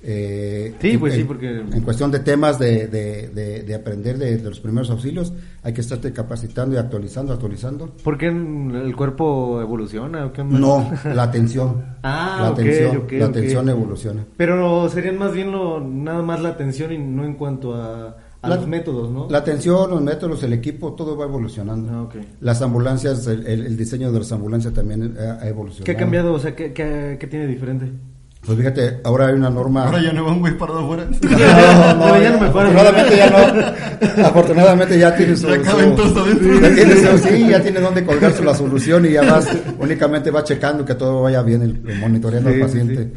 [0.00, 4.16] Eh, Sí, en- pues sí, porque- En cuestión de temas de, de- de- de aprender
[4.16, 5.32] de, los primeros auxilios,
[5.64, 7.88] hay que estarte capacitando y actualizando, actualizando.
[8.04, 10.26] ¿Por qué el cuerpo evoluciona?
[10.26, 10.44] o qué?
[10.44, 11.84] No, la atención.
[12.04, 14.24] Ah, la ok, atención, la atención evoluciona.
[14.36, 18.48] Pero serían más bien lo, nada más la atención y no en cuanto a, a
[18.48, 19.26] La- los métodos, ¿no?
[19.30, 22.10] La atención, los métodos, el equipo, todo va evolucionando.
[22.14, 22.20] Ah.
[22.40, 25.84] Las ambulancias, el, el- el diseño de las ambulancias también eh, ha, ha evolucionado.
[25.84, 26.32] ¿Qué ha cambiado?
[26.34, 27.90] O sea, ¿qué, qué, qué tiene diferente?
[28.46, 29.84] Pues fíjate, ahora hay una norma.
[29.86, 31.06] Ahora ya no va un güey parado afuera.
[31.98, 32.68] No, ya no me paro.
[32.70, 34.24] Afortunadamente ya no.
[34.26, 35.48] Afortunadamente ya tiene su.
[35.48, 39.22] Ya caben ya tiene su- sí, ya tiene donde colgar su la solución y ya
[39.22, 39.48] vas,
[39.80, 43.12] únicamente va checando que todo vaya bien, el- monitoreando Sí, al sí, paciente.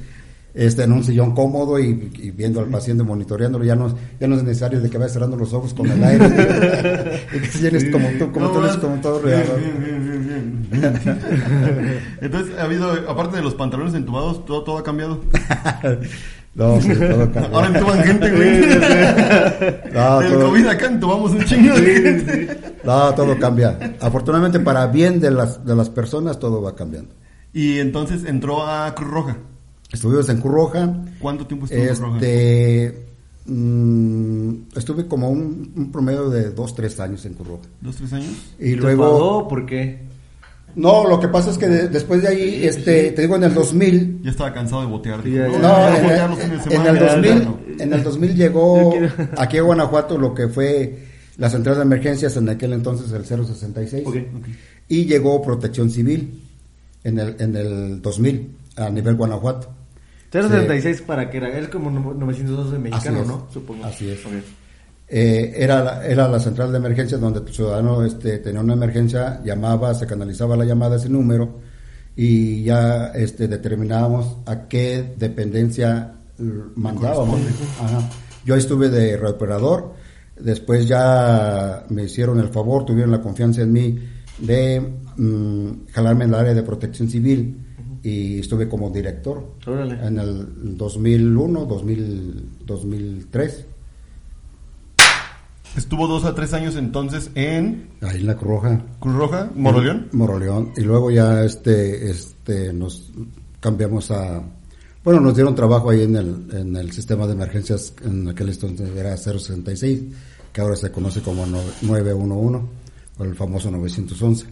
[0.54, 4.36] Este, en un sillón cómodo y, y viendo al paciente, monitoreándolo, ya no, ya no
[4.36, 6.26] es necesario de que vaya cerrando los ojos con el aire
[7.34, 9.44] y que como tú, como No, tú eres como todo real.
[9.58, 10.68] bien, bien, bien.
[12.22, 15.20] Entonces, ha habido, aparte de los pantalones entubados, todo, todo ha cambiado.
[16.54, 17.56] No, sí, todo cambió.
[17.56, 18.60] Ahora entuban gente, güey.
[19.94, 22.58] No, Del todo- COVID acá entubamos un chingo de gente.
[22.84, 23.96] No, todo cambia.
[24.02, 27.14] Afortunadamente para bien de las, de las personas todo va cambiando.
[27.54, 29.38] Y entonces entró a Cruz Roja.
[29.92, 30.96] Estuvimos en Curroja.
[31.20, 32.16] ¿Cuánto tiempo estuvo en Cruz Roja?
[32.18, 33.06] Este,
[33.46, 37.64] mm, estuve como un, un promedio de dos, tres años en Curroja.
[37.82, 38.32] ¿Dos, tres años?
[38.60, 39.04] Y ¿Te luego...
[39.06, 39.48] enfadó?
[39.48, 40.10] ¿Por qué?
[40.74, 43.54] No, lo que pasa es que de- después de ahí, este, te digo, en el
[43.54, 44.22] 2000...
[44.24, 45.22] Ya estaba cansado de botear.
[45.22, 45.32] Sí.
[45.32, 46.90] "No, No, en botear el, en semana".
[46.92, 47.60] el Ya, 2000, no.
[47.80, 48.94] en el 2000 llegó
[49.38, 54.08] aquí a Guanajuato lo que fue la central de emergencias en aquel entonces el 066
[54.08, 54.16] Ok.
[54.88, 56.40] y llegó Protección Civil
[57.04, 59.70] en el en el 2000 a nivel Guanajuato.
[60.32, 63.26] 066 para que era, es como no- 912 mexicano.
[63.26, 63.48] ¿no?
[63.52, 63.86] Supongo.
[63.86, 64.20] Así es.
[65.08, 69.42] Eh, era, la, era la central de emergencias donde el ciudadano este, tenía una emergencia,
[69.44, 71.60] llamaba, se canalizaba la llamada a ese número
[72.16, 76.14] y ya este, determinábamos a qué dependencia
[76.76, 77.40] mandábamos.
[77.82, 78.10] Ajá.
[78.46, 79.94] Yo estuve de reoperador,
[80.44, 84.00] Después ya me hicieron el favor, tuvieron la confianza en mí
[84.40, 84.82] de
[85.18, 87.61] mm, jalarme en el área de protección civil
[88.04, 89.94] y estuve como director Órale.
[90.06, 93.66] en el 2001, 2000, 2003,
[95.78, 98.82] Estuvo dos a tres años entonces en ahí en la Cruz Roja.
[99.00, 100.10] Cruz Roja, Moroleón.
[100.12, 100.74] Moroleón.
[100.76, 103.10] Y luego ya este, este, nos
[103.62, 104.44] cambiamos a,
[105.02, 108.90] bueno, nos dieron trabajo ahí en el, en el sistema de emergencias, en aquel entonces
[108.98, 110.02] era 066,
[110.52, 112.66] que ahora se conoce como no- 911,
[113.18, 114.48] o el famoso 911.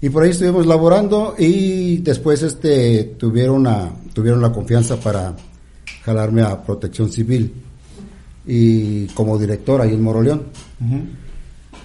[0.00, 5.34] Y por ahí estuvimos laborando y después este, tuvieron, una, tuvieron la confianza para
[6.02, 7.52] jalarme a protección civil
[8.46, 10.42] y como director ahí en Moroleón.
[10.80, 11.00] Ujú.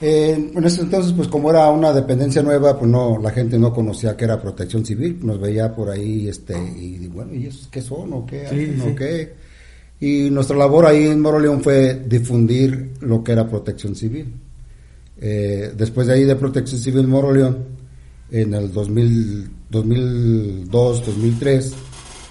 [0.01, 3.73] Eh, en ese entonces, pues como era una dependencia nueva, pues no, la gente no
[3.73, 7.81] conocía que era protección civil, nos veía por ahí, este, y bueno, ¿y esos qué
[7.81, 8.89] son o qué Sí, hacen sí.
[8.89, 9.33] o qué?
[10.01, 14.33] Y nuestra labor ahí en Moroleón fue difundir lo que era protección civil.
[15.19, 17.57] Eh, después de ahí de protección civil Moroleón,
[18.31, 21.73] en el 2000, 2002, 2003,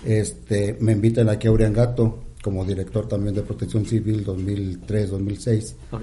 [0.07, 5.77] este, me invitan aquí a Uriangato como director también de protección civil 2003, 2006.
[5.91, 6.03] Ok.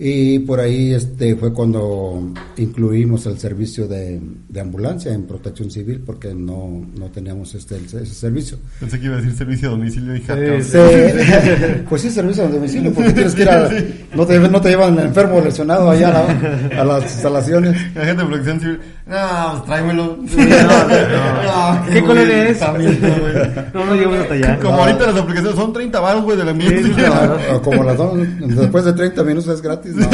[0.00, 6.00] Y por ahí este fue cuando incluimos el servicio de, de ambulancia en protección civil
[6.06, 8.58] porque no, no teníamos este ese servicio.
[8.78, 10.26] Pensé que iba a decir servicio a domicilio y sí.
[11.88, 13.68] Pues sí, servicio a domicilio, porque tienes que ir a,
[14.16, 17.74] no te, no te llevan enfermo lesionado allá a, la- a las instalaciones.
[17.96, 18.78] La gente de protección civil,
[19.08, 20.16] no, pues tráemelo.
[20.22, 21.86] no.
[21.92, 22.58] ¿Qué colonia es?
[22.58, 23.34] También, güey.
[23.72, 24.58] No, no llegamos hasta allá.
[24.60, 26.82] Como ahorita las aplicaciones son 30 baros, güey, del Sí, ambiente.
[26.84, 27.38] sí, claro.
[27.54, 29.94] O como las dos, después de 30 minutos es gratis.
[29.94, 30.06] No,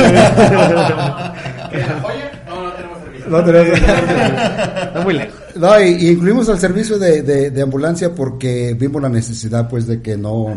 [3.38, 5.34] no tenemos- Está muy lejos.
[5.56, 9.86] No, y, y incluimos el servicio de, de- de ambulancia porque vimos la necesidad, pues,
[9.86, 10.54] de que no,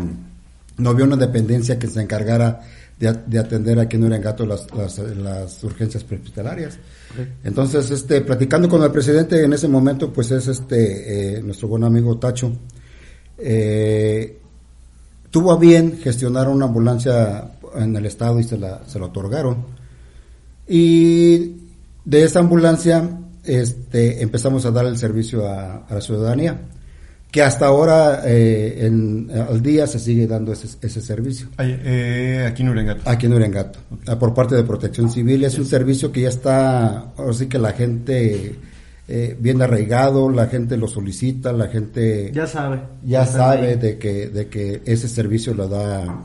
[0.76, 2.60] no había una dependencia que se encargara
[2.98, 6.78] de, a- de atender aquí en Uriangato las, las, las urgencias prehospitalarias.
[7.42, 11.84] Entonces, este, platicando con el presidente en ese momento, pues es este, eh, nuestro buen
[11.84, 12.52] amigo Tacho,
[13.38, 14.38] eh,
[15.30, 19.64] tuvo a bien gestionar una ambulancia en el estado y se la, se la otorgaron.
[20.66, 21.56] Y
[22.04, 26.60] de esa ambulancia este, empezamos a dar el servicio a, a la ciudadanía,
[27.30, 31.48] que hasta ahora eh, en- al día se sigue dando ese, ese servicio.
[31.58, 33.02] Ay, eh, aquí en Urengato.
[33.04, 35.44] Aquí en Urengato, ah, por parte de Protección Civil.
[35.44, 38.56] Es un servicio que ya está, ahora sí que la gente
[39.08, 42.80] eh, bien arraigado, la gente lo solicita, la gente Ya sabe.
[43.04, 46.24] ya Están sabe de que, de que ese servicio lo da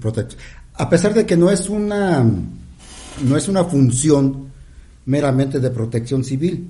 [0.00, 0.40] protección.
[0.74, 2.22] A pesar de que no es una,
[3.24, 4.46] no es una función
[5.06, 6.68] meramente de protección civil,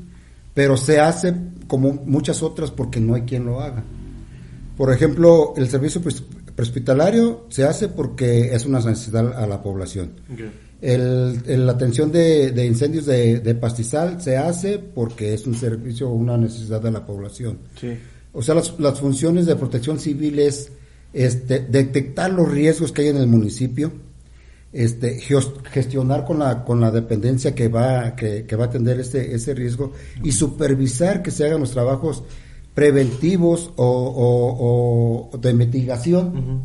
[0.54, 1.34] pero se hace
[1.66, 3.82] como muchas otras porque no hay quien lo haga.
[4.76, 6.00] Por ejemplo, el servicio
[6.54, 10.12] prehospitalario se hace porque es una necesidad a la población.
[10.80, 15.54] El, el- la atención de, de incendios de, de pastizal se hace porque es un
[15.54, 17.58] servicio, una necesidad de la población.
[17.80, 17.96] Sí.
[18.32, 20.72] O sea, las, las funciones de protección civil es
[21.12, 23.92] este, detectar los riesgos que hay en el municipio,
[24.72, 25.18] este,
[25.70, 29.54] gestionar con la, con la dependencia que va, que, que va a atender ese, ese
[29.54, 32.22] riesgo y supervisar que se hagan los trabajos
[32.74, 36.62] preventivos o, o- o de mitigación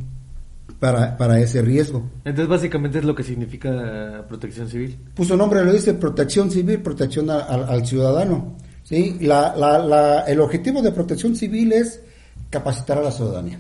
[0.80, 2.04] para, para ese riesgo.
[2.24, 4.98] Entonces, básicamente es lo que significa protección civil.
[5.14, 8.56] Pues su nombre lo dice, protección civil, protección a- al- al ciudadano.
[8.84, 9.18] ¿sí?
[9.22, 12.02] La, la, la- el objetivo de protección civil es
[12.50, 13.60] capacitar a la ciudadanía.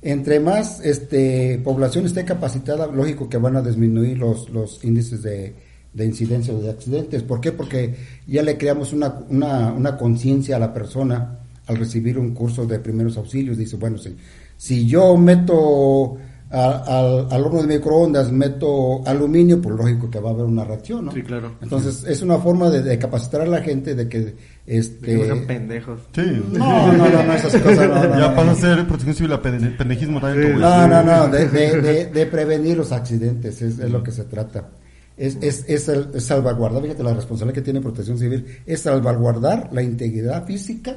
[0.00, 5.54] Entre más este, población esté capacitada, lógico que van a disminuir los, los índices de,
[5.92, 7.22] de incidencia o de accidentes.
[7.22, 7.52] ¿Por qué?
[7.52, 7.94] Porque
[8.26, 12.78] ya le creamos una, una, una conciencia a la persona al recibir un curso de
[12.78, 13.58] primeros auxilios.
[13.58, 14.16] Dice, bueno, si,
[14.56, 16.16] si yo meto
[16.50, 21.04] al, al horno de microondas, meto aluminio, pues lógico que va a haber una reacción,
[21.06, 21.12] ¿no?
[21.12, 21.56] Sí, claro.
[21.60, 24.53] Entonces, es una forma de, de capacitar a la gente de que...
[24.66, 26.00] Este, que no sean pendejos.
[26.14, 26.22] Sí.
[26.52, 28.34] no, no, no, no, esas cosas no, no, ya no.
[28.34, 30.58] pasa a ser protección civil a pende- pendejismo también.
[30.58, 34.24] No, no, no, de, de, de- de prevenir los accidentes es, es lo que se
[34.24, 34.70] trata.
[35.18, 39.68] Es, es, es, el- es salvaguardar, fíjate la responsabilidad que tiene Protección Civil, es salvaguardar
[39.72, 40.96] la integridad física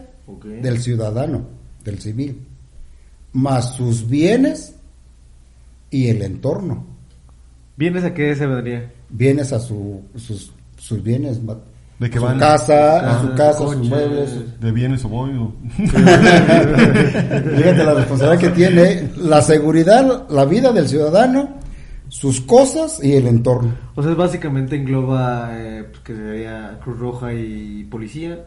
[0.61, 1.45] del ciudadano,
[1.83, 2.39] del civil,
[3.33, 4.75] más sus bienes
[5.91, 6.85] y el entorno.
[7.75, 8.91] ¿Vienes a qué se vendría?
[9.09, 11.39] Bienes a su, sus, sus bienes,
[11.99, 15.31] De que su van- casa, a su casa, sus muebles, De bienes o voy.
[15.35, 16.03] o- Fíjate
[17.83, 21.57] la responsabilidad que tiene la seguridad, la vida del ciudadano,
[22.09, 23.71] sus cosas y el entorno.
[23.95, 28.39] O sea, básicamente engloba eh, pues, que sería Cruz Roja y policía,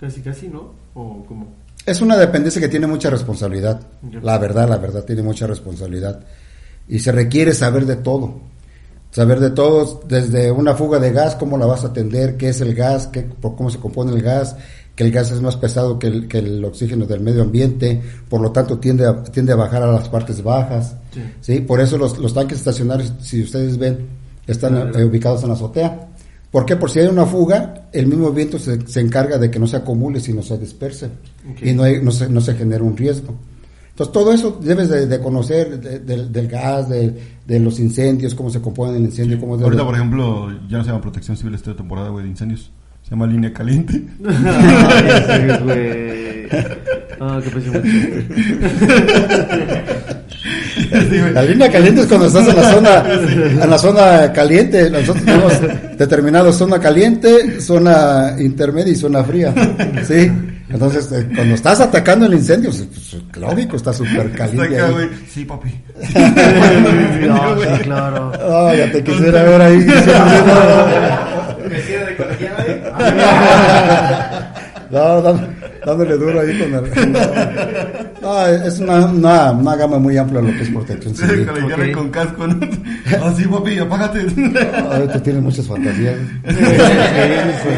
[0.00, 0.74] casi casi, ¿no?
[0.94, 1.48] O como
[1.86, 3.80] Es una dependencia que tiene mucha responsabilidad.
[4.22, 6.20] La verdad, la verdad, tiene mucha responsabilidad.
[6.88, 8.40] Y se requiere saber de todo.
[9.16, 12.60] Saber de todos, desde una fuga de gas, cómo la vas a atender, qué es
[12.60, 14.56] el gas, qué, por cómo se compone el gas,
[14.94, 17.98] que el gas es más pesado que el, que el oxígeno del medio ambiente,
[18.28, 20.96] por lo tanto tiende a, tiende a bajar a las partes bajas.
[21.40, 21.60] Sí.
[21.60, 24.06] Por eso los, los tanques estacionarios, si ustedes ven,
[24.46, 26.08] están eh, ubicados en la azotea.
[26.50, 26.76] ¿Por qué?
[26.76, 29.78] Por si hay una fuga, el mismo viento se, se encarga de que no se
[29.78, 31.08] acumule, sino se disperse.
[31.62, 33.34] Y no, hay, no, se, no se genera un riesgo.
[33.96, 37.14] Entonces, todo eso debes de, de conocer de- del- del gas, de,
[37.46, 40.84] de los incendios, cómo se compone el incendio, cómo debe- Ahorita, por ejemplo, ya no
[40.84, 42.70] se llama Protección Civil esta temporada, güey, de incendios.
[43.02, 44.04] Se llama Línea Caliente.
[44.26, 46.46] Ay, sí, güey.
[47.42, 48.26] Qué pésimo chiste.
[51.32, 53.04] La línea caliente es cuando estás en la zona,
[53.64, 54.90] en la zona caliente.
[54.90, 55.52] Nosotros tenemos
[55.98, 59.52] determinado zona caliente, zona intermedia y zona fría.
[60.06, 60.30] Sí.
[60.68, 64.80] Entonces, eh, cuando estás atacando el incendio, pues, pues, lógico, está súper caliente.
[64.80, 65.10] ahí.
[65.32, 65.68] Sí, papi.
[67.26, 68.32] No, sí, claro.
[68.34, 69.78] Ah, ya te quisiera ver ahí.
[71.70, 72.82] Vestida de colegiala, ¿eh?
[74.90, 75.48] No, dá-
[75.86, 77.12] dándole duro ahí con el.
[78.20, 81.46] No, es una, una, una gama muy amplia lo que es protección civil.
[81.46, 81.92] Colegiala Ok.
[81.92, 82.58] con casco, ¿no?
[83.22, 84.26] Ah, sí, papi, apágate.
[84.90, 86.16] Ay, tú tienes muchas fantasías.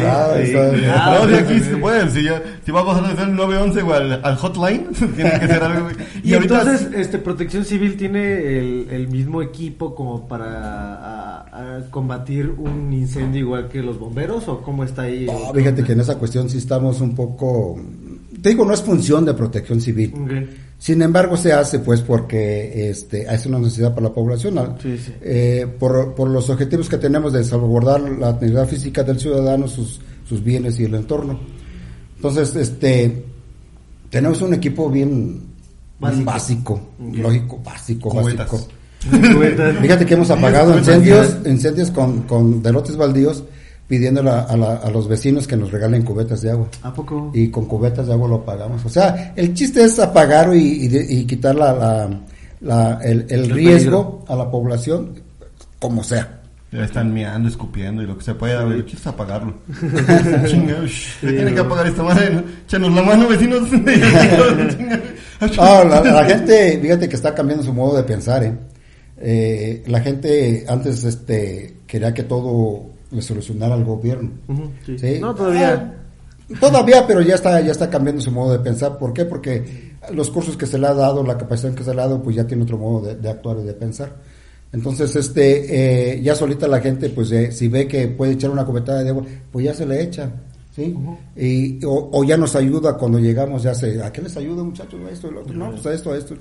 [0.05, 0.41] Ah, sí.
[0.51, 2.09] está- No, de aquí se pueden.
[2.11, 5.47] Si, ya, si va a pasar desde el 911 o al, al hotline, tiene que
[5.47, 5.83] ser algo.
[5.85, 5.95] güey.
[6.23, 11.79] Y, ahorita- entonces, este, Protección Civil tiene el, el mismo equipo como para a- a
[11.89, 15.25] combatir un incendio igual que los bomberos o cómo está ahí.
[15.25, 17.79] No, fíjate que en esa cuestión sí estamos un poco.
[18.41, 20.13] Te digo, no es función de protección civil.
[20.77, 24.75] Sin embargo, se hace pues porque este, es una necesidad para la población.
[24.81, 25.11] Sí, sí.
[25.21, 29.99] eh, por, por los objetivos que tenemos de salvaguardar la integridad física del ciudadano, sus,
[30.27, 31.39] sus bienes y el entorno.
[32.15, 33.25] Entonces, este,
[34.09, 35.49] tenemos un equipo bien
[36.01, 36.79] bien Básico.
[37.13, 38.49] lógico, básico, Cubetas.
[38.49, 38.71] básico.
[39.81, 43.43] Fíjate que hemos apagado incendios, incendios con, con delotes baldíos,
[43.87, 46.67] pidiéndole a, a la- a los vecinos que nos regalen cubetas de agua.
[46.83, 47.31] ¿A poco?
[47.33, 48.83] Y con cubetas de agua lo apagamos.
[48.85, 52.09] O sea, el chiste es apagar y, y de- y quitar la, la-
[52.61, 55.13] la- el, el El riesgo a la población,
[55.79, 56.35] como sea.
[56.71, 58.63] Ya están meando, escupiendo y lo que se pueda.
[58.63, 58.83] güey.
[58.83, 59.55] Quieres apagarlo.
[60.45, 60.75] Chinga,
[61.21, 62.29] Tiene que apagar esta madre.
[62.31, 62.43] ¿no?
[62.67, 63.61] Échanos la mano, vecinos.
[65.57, 68.53] Ah, la, la gente, fíjate que está cambiando su modo de pensar, ¿eh?
[69.21, 74.31] Eh, la gente antes este, quería que todo le solucionara al gobierno.
[74.47, 74.99] Ujú, sí.
[74.99, 75.17] ¿sí?
[75.19, 75.95] No, todavía.
[76.51, 78.97] Ah, todavía, pero ya está, ya está cambiando su modo de pensar.
[78.97, 79.25] ¿Por qué?
[79.25, 82.21] Porque los cursos que se le ha dado, la capacitación que se le ha dado,
[82.23, 84.15] pues ya tiene otro modo de, de actuar y de pensar.
[84.71, 88.65] Entonces, este, eh, ya solita la gente, pues eh, si ve que puede echar una
[88.65, 90.31] cobetada de agua, pues ya se le echa.
[90.75, 90.95] ¿Sí?
[91.35, 95.01] y, o, o ya nos ayuda cuando llegamos, ya se, ¿a qué les ayuda muchachos?
[95.05, 96.35] A esto, el otro, no, pues a esto, a esto.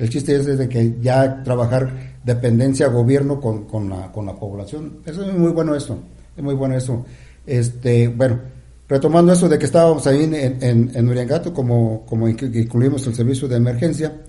[0.00, 5.00] El chiste es de que ya trabajar dependencia gobierno con, con, la, con la población.
[5.04, 5.98] Eso es muy bueno eso,
[6.36, 7.04] es muy bueno eso.
[7.46, 8.38] Este, bueno,
[8.88, 13.14] retomando eso de que estábamos ahí en, en, en Uriangato, como, como inc- incluimos el
[13.14, 14.22] servicio de emergencia,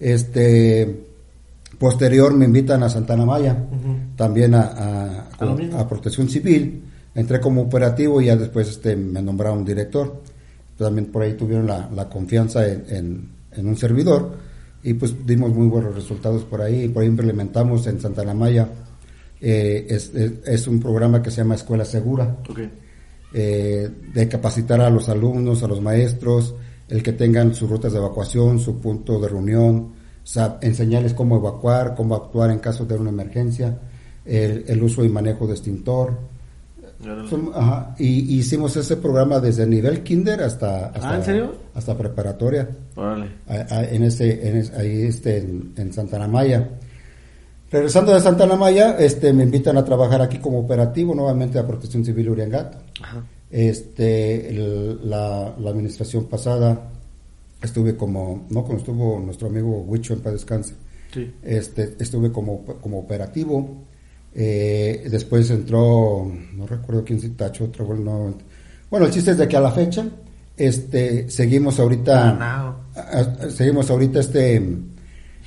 [0.00, 1.04] este,
[1.78, 3.56] posterior me invitan a Santana Maya,
[4.16, 6.82] también a, a, Protección Civil,
[7.14, 10.20] entré como operativo y ya después este, me nombraron director.
[10.76, 14.50] También por ahí tuvieron la, la confianza en, en, en un servidor
[14.82, 16.88] y pues dimos muy buenos resultados por ahí.
[16.88, 18.68] Por ahí implementamos en Santana Maya,
[19.40, 22.36] eh, es, es, es un programa que se llama Escuela Segura
[23.34, 26.54] eh, de capacitar a los alumnos, a los maestros,
[26.88, 29.92] el que tengan sus rutas de evacuación, su punto de reunión,
[30.60, 33.78] enseñarles cómo evacuar, cómo actuar en caso de una emergencia,
[34.24, 36.31] el, el uso y manejo de extintor.
[37.28, 41.54] Son- ajá, y, hicimos ese programa desde nivel kinder hasta, hasta, Ah, ¿en serio?
[41.74, 43.26] hasta preparatoria Órale.
[43.48, 46.68] a- a- en ese, en ahí este, en, en Santana Maya.
[47.70, 52.04] Regresando de Santana Maya, este, me invitan a trabajar aquí como operativo nuevamente a Protección
[52.04, 52.78] Civil Uriangato.
[53.02, 53.24] Ajá.
[53.50, 56.88] Este, el- la, la administración pasada
[57.62, 60.74] estuve como, no, cuando estuvo nuestro amigo Huicho en paz descanse,
[61.12, 61.32] Sí.
[61.42, 63.84] este, estuve como, como operativo.
[64.34, 68.34] Eh, después entró, no recuerdo quién se tachó, otro, bueno,
[68.90, 70.06] bueno, el chiste es de que a la fecha,
[70.56, 72.30] este, seguimos ahorita,
[72.94, 74.56] a- seguimos ahorita este,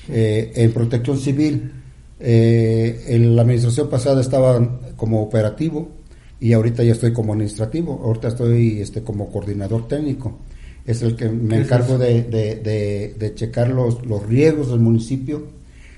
[0.09, 1.71] eh, en protección civil.
[2.19, 5.89] Eh, en la administración pasada estaba como operativo
[6.39, 8.01] y ahorita ya estoy como administrativo.
[8.03, 10.39] Ahorita estoy este, como coordinador técnico.
[10.85, 14.69] Es el que me ¿Qué es encargo de, de, de, de checar los, los riesgos
[14.69, 15.43] del municipio,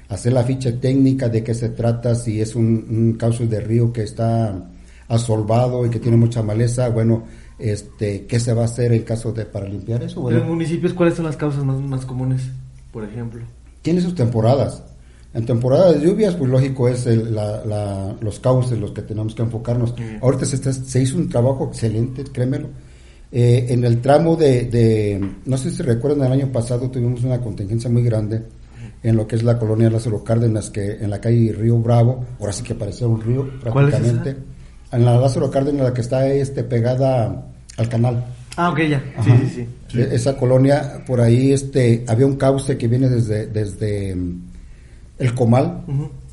[0.09, 3.91] hacer la ficha técnica de qué se trata, si es un, un cauce de río
[3.91, 4.69] que está
[5.07, 7.23] asolvado y que tiene mucha maleza, bueno,
[7.59, 10.29] este, qué se va a hacer en caso de para limpiar eso.
[10.29, 12.41] En los municipios, ¿cuáles son las causas más, más comunes,
[12.91, 13.41] por ejemplo?
[13.81, 14.83] tiene sus temporadas.
[15.33, 19.33] En temporada de lluvias, pues lógico es el- la- la- los cauces los que tenemos
[19.33, 19.93] que enfocarnos.
[20.21, 22.67] Ahorita se, está- se hizo un trabajo excelente, créemelo.
[23.31, 27.39] Eh, en el tramo de, de- no sé si recuerdan, el año pasado tuvimos una
[27.39, 28.41] contingencia muy grande
[29.09, 32.51] en lo que es la colonia Lázaro Cárdenas, que en la calle Río Bravo, ahora
[32.53, 34.37] sí que parecía un río ¿Cuál es prácticamente.
[34.91, 37.45] En la Lázaro Cárdenas, la que está este, pegada
[37.77, 38.25] al canal.
[38.55, 39.03] Ah, ok, ya.
[39.23, 39.99] Sí, sí, sí.
[39.99, 44.41] E- Esa colonia, por ahí este, había un cauce que viene desde, desde mm,
[45.19, 45.83] el Comal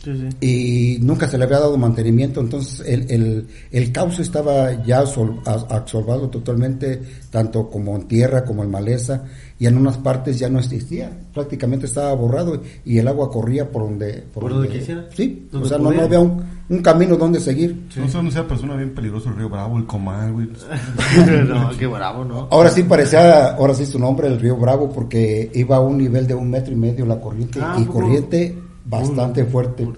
[0.05, 0.47] Sí, sí.
[0.47, 5.41] y nunca se le había dado mantenimiento, entonces el, el, el cauce estaba ya sol-
[5.47, 7.01] absorbado totalmente,
[7.31, 9.25] tanto como en tierra como en maleza,
[9.59, 13.83] y en unas partes ya no existía, prácticamente estaba borrado y el agua corría por
[13.85, 14.25] donde...
[14.35, 15.07] ¿Por donde quisiera?
[15.15, 17.87] Sí, o sea, no, no había un, un camino donde seguir.
[17.97, 20.49] No sé dónde sea, pero suena bien peligroso el río Bravo, el Comal, güey.
[21.49, 22.49] no, qué bravo, ¿no?
[22.51, 26.27] Ahora sí parecía, ahora sí su nombre, el río Bravo, porque iba a un nivel
[26.27, 28.01] de un metro y medio la corriente Ah, y ¿poco?
[28.01, 29.89] corriente bastante fuerte.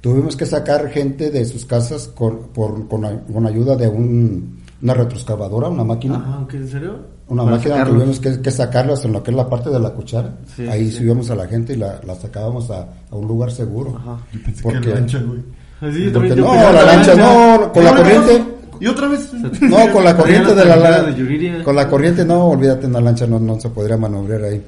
[0.00, 3.04] Tuvimos que sacar gente de sus casas con, por, con,
[3.46, 6.46] ayuda de un, una retroexcavadora, una máquina.
[6.48, 7.18] ¿qué, ¿en serio?
[7.28, 7.96] Una Para máquina sacarlos.
[7.98, 10.36] tuvimos que, que sacarlas en lo que es la parte de la cuchara.
[10.56, 10.98] Sí, Ahí sí.
[10.98, 13.96] subíamos a la gente y la, la sacábamos a, a un lugar seguro.
[13.96, 14.18] Ajá.
[14.32, 15.40] Yo pensé Porque- que era lancha, güey.
[15.80, 18.44] Así, Porque no, la lancha no, con la corriente.
[18.80, 19.30] ¿Y otra vez?
[19.62, 23.26] No, con la corriente de la, la- de con la corriente no, olvídate, una lancha
[23.26, 24.64] no, no se podría maniobrar ahí.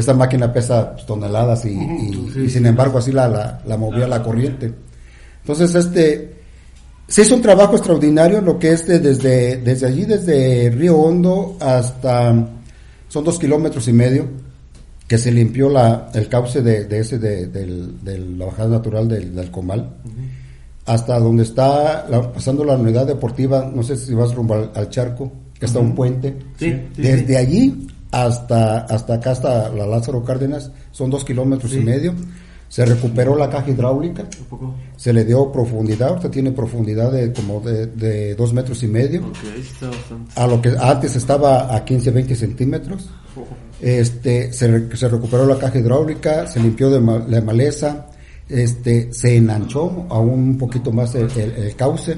[0.00, 4.06] Esta máquina pesa pues, toneladas y, y- y sin embargo así la, la, la movía
[4.08, 4.72] la corriente.
[5.42, 6.34] Entonces este
[7.06, 11.56] se hizo un trabajo extraordinario lo que es de- desde desde allí desde Río Hondo
[11.60, 12.32] hasta
[13.08, 14.26] son dos kilómetros y medio
[15.08, 19.34] que se limpió la, el cauce de, de ese de, de la bajada natural del,
[19.34, 19.90] del Comal
[20.86, 24.88] hasta donde está la- pasando la unidad deportiva, no sé si vas rumbo al, al
[24.88, 26.36] charco, que está un puente.
[26.58, 31.80] Sí, sí, Desde allí hasta, hasta acá, hasta la Lázaro Cárdenas, son dos kilómetros y
[31.80, 32.14] medio.
[32.68, 34.72] Se recuperó la caja hidráulica, poco.
[34.96, 39.22] se le dio profundidad, ahorita tiene profundidad de como de, de dos metros y medio,
[39.60, 39.90] está
[40.36, 43.10] a lo que antes estaba a 15, 20 centímetros.
[43.80, 48.06] Este, se, se recuperó la caja hidráulica, se limpió de ma- la maleza,
[48.48, 52.16] este, se enanchó aún un poquito más el, el- el cauce.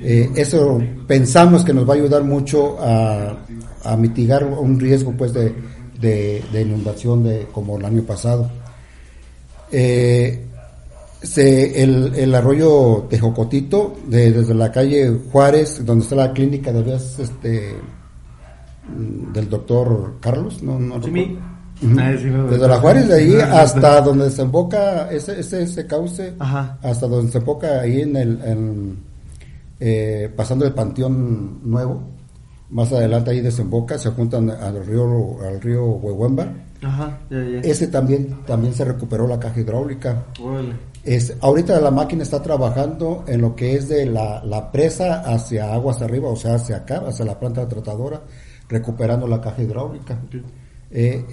[0.00, 3.36] Eh, eso pensamos que nos va a ayudar mucho a,
[3.84, 5.54] a mitigar un riesgo pues de,
[6.00, 8.50] de- de inundación de como el año pasado.
[9.70, 10.44] Eh,
[11.22, 16.82] se, el, el arroyo Tejocotito, de- desde la calle Juárez, donde está la clínica de
[16.82, 17.74] veas, este,
[18.88, 21.38] mm, del doctor Carlos, no, no Sí, mi-.
[21.96, 26.76] Ah, Desde la Juárez de ahí Ah, hasta donde desemboca ese, ese, ese cauce, Ajá.
[26.82, 28.96] hasta donde desemboca ahí en el, en,
[29.78, 32.02] eh, pasando el Panteón Nuevo,
[32.70, 36.48] más adelante ahí desemboca, se juntan al río, al río Huehuemba.
[36.82, 37.60] Ajá, ya, ya.
[37.60, 40.26] Ese también, también se recuperó la caja hidráulica.
[41.04, 45.72] Es, ahorita la máquina está trabajando en lo que es de la, la presa hacia
[45.72, 48.22] aguas arriba, o sea, hacia acá, hacia la planta tratadora,
[48.68, 50.20] recuperando la caja hidráulica.
[50.90, 51.24] Eh,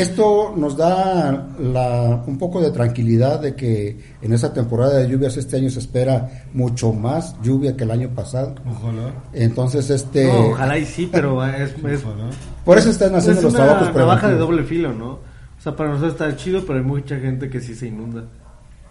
[0.00, 5.36] esto nos da la- un poco de tranquilidad de que en esa temporada de lluvias
[5.36, 8.54] este año se espera mucho más lluvia que el año pasado.
[8.64, 9.12] Ojalá.
[9.32, 11.72] Entonces, este, No, ojalá y sí, pero es,
[12.64, 14.48] por eso están haciendo es los una trabajos navaja de preventivos.
[14.48, 15.08] doble filo, ¿no?
[15.12, 18.24] O sea, para nosotros está chido, pero hay mucha gente que sí se inunda.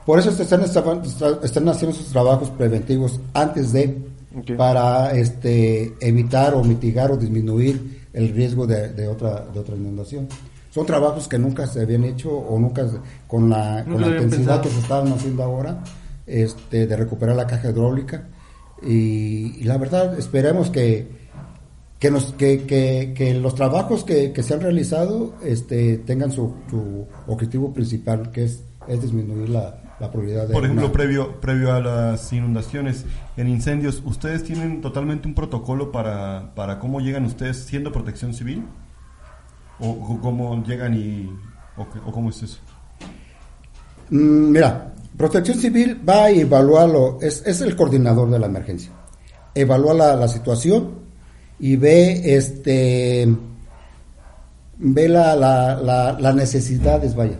[0.05, 1.01] Por eso están, están,
[1.43, 3.97] están haciendo sus trabajos preventivos antes de,
[4.57, 10.27] para este, evitar o mitigar o disminuir el riesgo de, de otra, de otra inundación.
[10.75, 12.85] Son trabajos que nunca se habían hecho o nunca
[13.27, 14.61] con la, Nunca con la intensidad pensado.
[14.63, 15.79] que se estaban haciendo ahora
[16.27, 18.27] este, de recuperar la caja hidráulica.
[18.85, 21.07] Y, y la verdad, esperemos que,
[21.97, 26.53] que, nos, que, que, que los trabajos que, que se han realizado este, tengan su,
[26.69, 30.53] su objetivo principal, que es, es disminuir la, la probabilidad de...
[30.53, 33.05] Por ejemplo, una- previo, previo a las inundaciones,
[33.37, 38.65] en incendios, ¿ustedes tienen totalmente un protocolo para, para cómo llegan ustedes siendo protección civil?
[39.79, 41.29] ¿O, o cómo llegan y...
[41.77, 42.59] O, o cómo es eso?
[44.09, 48.91] Mm, Mira, Protección Civil va a evaluarlo, es, es el coordinador de la emergencia.
[49.53, 50.91] Evalúa la, la situación
[51.59, 53.27] y ve este
[54.77, 57.39] ve la, la, la- las necesidades, vaya.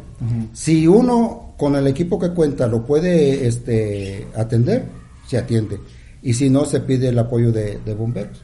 [0.53, 4.85] Si uno con el equipo que cuenta lo puede este atender,
[5.27, 5.79] se atiende.
[6.21, 8.41] Y si no, se pide el apoyo de, de bomberos.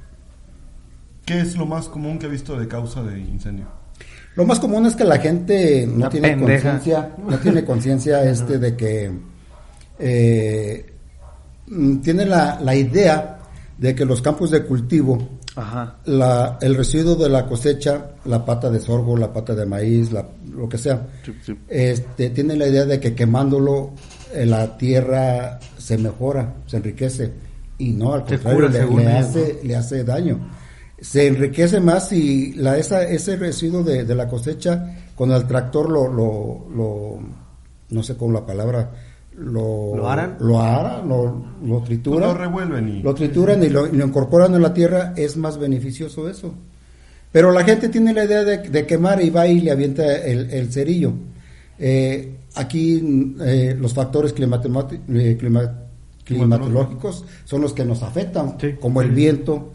[1.26, 3.68] ¿Qué es lo más común que ha visto de causa de incendio?
[4.36, 8.76] Lo más común es que la gente no tiene conciencia, no tiene conciencia este de
[8.76, 9.12] que
[10.00, 10.86] eh,
[12.04, 13.40] tiene la, la idea
[13.78, 15.18] de que los campos de cultivo
[15.56, 15.98] Ajá.
[16.06, 20.28] la, el residuo de la cosecha, la pata de sorgo, la pata de maíz, la-
[20.56, 21.58] lo que sea, Sí, sí.
[21.68, 23.92] este, tiene la idea de que quemándolo
[24.34, 27.32] eh, la tierra se mejora, se enriquece
[27.78, 30.40] y no, al contrario, cura, le, hace, le hace daño.
[31.02, 35.90] Se enriquece más y la, esa, ese residuo de, de la cosecha, cuando el tractor
[35.90, 37.20] lo, lo, lo-
[37.90, 38.92] no sé cómo la palabra,
[39.36, 40.38] lo, ¿Lo aran?
[40.40, 42.22] lo ara, lo, lo trituran.
[42.30, 43.02] Lo revuelven y...
[43.02, 46.54] Lo trituran y lo, y lo incorporan en la tierra, es más beneficioso eso.
[47.32, 50.52] Pero la gente tiene la idea de, de quemar y va y le avienta el,
[50.52, 51.14] el cerillo.
[51.80, 55.80] Eh, aquí eh, los factores climatemati- eh, clima-
[56.24, 58.74] climatológicos son los que nos afectan, Sí.
[58.80, 59.72] como el viento,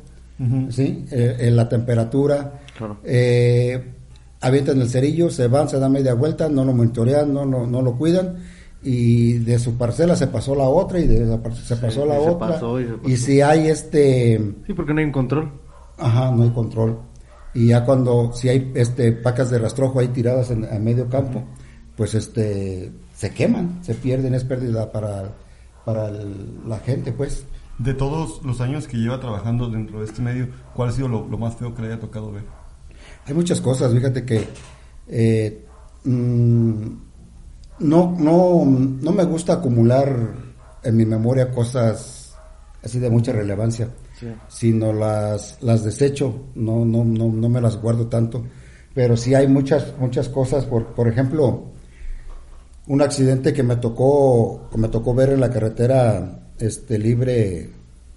[0.70, 1.04] ¿sí?
[1.10, 2.60] Eh, eh, la temperatura.
[2.76, 2.98] Claro.
[3.04, 3.92] Eh,
[4.40, 7.80] avientan el cerillo, se van, se dan media vuelta, no lo monitorean, no, lo- no
[7.82, 8.36] lo cuidan
[8.82, 12.14] y de su parcela se pasó la otra y de la par- se pasó la
[12.20, 13.08] se otra pasó, y se pasó.
[13.08, 15.50] y si hay este Sí, porque no hay un control.
[15.98, 16.98] ajá no hay control
[17.54, 21.42] y ya cuando si hay este pacas de rastrojo ahí tiradas en, a medio campo
[21.96, 25.32] pues este se queman se pierden es pérdida para
[25.84, 27.44] para el- la gente pues
[27.78, 31.26] De todos los años que lleva trabajando dentro de este medio, ¿cuál ha sido lo,
[31.28, 32.44] lo más feo que le haya tocado ver?
[33.26, 34.46] Hay muchas cosas, fíjate que
[35.08, 35.64] eh,
[36.04, 36.86] mm,
[37.80, 40.08] no, no, no me gusta acumular
[40.82, 42.34] en mi memoria cosas
[42.82, 44.28] así de mucha relevancia, Sí.
[44.48, 48.44] sino las, las desecho, no, no, no, no me las guardo tanto,
[48.94, 51.72] pero sí hay muchas, muchas cosas, por, por ejemplo,
[52.86, 57.70] un accidente que me tocó, que me tocó ver en la carretera este libre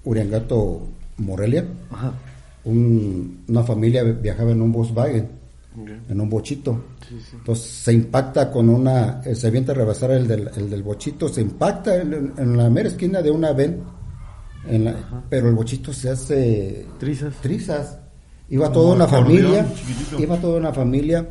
[0.04, 0.88] Uriangato
[1.18, 2.14] Morelia Ajá.
[2.64, 5.28] un- una familia viajaba en un Volkswagen,
[5.80, 5.90] Ok.
[6.10, 6.82] en un bochito.
[7.08, 7.36] Sí, sí.
[7.38, 11.28] Entonces se impacta con una, eh, se avienta a rebasar el del, el del bochito,
[11.30, 13.82] se impacta en, en la mera esquina de una ven,
[14.68, 17.34] en la- pero el bochito se hace Trizas.
[17.42, 17.98] trizas.
[18.50, 20.20] Iba toda una familia, chiquitito.
[20.22, 21.28] iba toda una familia,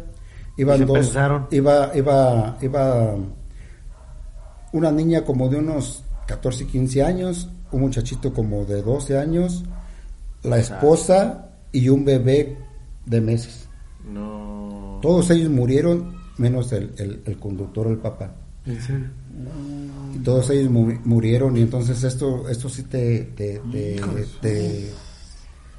[0.56, 1.46] iban dos, pensaron.
[1.50, 3.16] iba, iba, iba
[4.72, 9.64] una niña como de unos 14, 15 años, un muchachito como de 12 años,
[10.44, 12.56] la esposa y un bebé
[13.06, 13.66] de meses.
[14.08, 14.98] No.
[15.02, 18.32] Todos ellos murieron, menos el, el, el conductor, el papá.
[18.66, 19.06] ¿En serio?
[20.14, 24.00] Y todos ellos mu- murieron y entonces esto esto sí te te te,
[24.42, 24.90] te,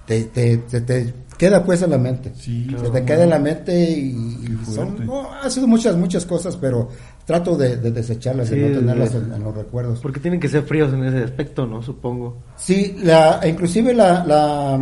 [0.08, 2.32] te, te- te- te queda pues en la mente.
[2.36, 2.92] Sí, Se claro.
[2.92, 6.90] te queda en la mente y, y son, no, ha sido muchas, muchas cosas, pero
[7.30, 10.00] trato de, de desecharlas Sí, y no tenerlas en, en los recuerdos.
[10.00, 11.84] Porque tienen que ser fríos en ese aspecto, ¿no?
[11.84, 12.38] Supongo.
[12.58, 14.80] Sí, la, inclusive la, la,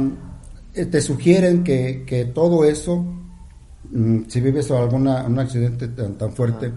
[0.74, 3.04] eh, te sugieren que, que todo eso,
[3.92, 6.72] mm, si vives alguna, un accidente tan, tan fuerte,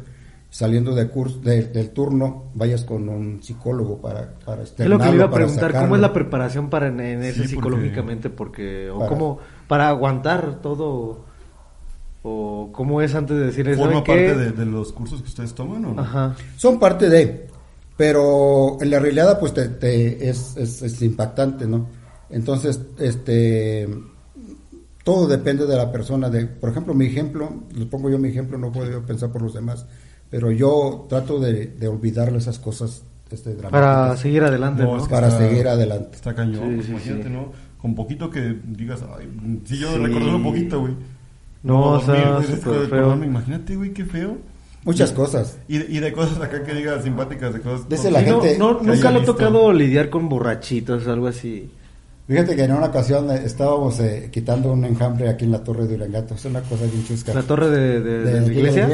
[0.51, 5.09] saliendo de curso, de- del turno, vayas con un psicólogo para, para Es lo que
[5.11, 8.29] le iba a preguntar, ¿cómo es la preparación para en, en ese Sí, porque- psicológicamente?
[8.29, 11.27] Porque, o Para- cómo, para aguantar todo,
[12.23, 13.83] o cómo es antes de decir eso.
[13.85, 16.01] ¿Forma parte de, de los cursos que ustedes toman o no?
[16.03, 16.37] Ajá.
[16.57, 17.47] Son parte de,
[17.97, 21.87] pero en la realidad pues te, te- es, es, es impactante, ¿no?
[22.31, 23.89] Entonces, este,
[25.05, 26.29] todo depende de la persona.
[26.31, 29.43] De, por ejemplo, mi ejemplo, les pongo yo mi ejemplo, no puedo yo pensar por
[29.43, 29.87] los demás,
[30.29, 34.97] pero yo trato de, de olvidarle esas cosas este, Para seguir adelante, No, ¿no?
[34.99, 36.17] es que para está- seguir adelante.
[36.17, 37.31] Está cañón, Sí, pues, sí, imagínate, sí.
[37.31, 37.53] ¿no?
[37.79, 39.29] Con poquito que digas, ay,
[39.65, 39.99] si yo Sí.
[39.99, 40.95] recuerdo un poquito, güey.
[41.63, 43.25] No, o sea, dormir, güey, súper después de feo.
[43.25, 44.39] Imagínate, güey, qué feo.
[44.85, 45.59] Muchas cosas.
[45.69, 47.87] Y, de- y de cosas acá que digas simpáticas, de cosas...
[47.89, 51.71] Dice la no, no, nunca le ha tocado lidiar con borrachitos o algo así.
[52.27, 55.87] Fíjate que en una ocasión eh, estábamos eh, quitando un enjambre aquí en la torre
[55.89, 56.35] de Urangato.
[56.35, 57.35] Es una cosa bien chusca.
[57.35, 58.89] ¿La torre de, de- De de la iglesia?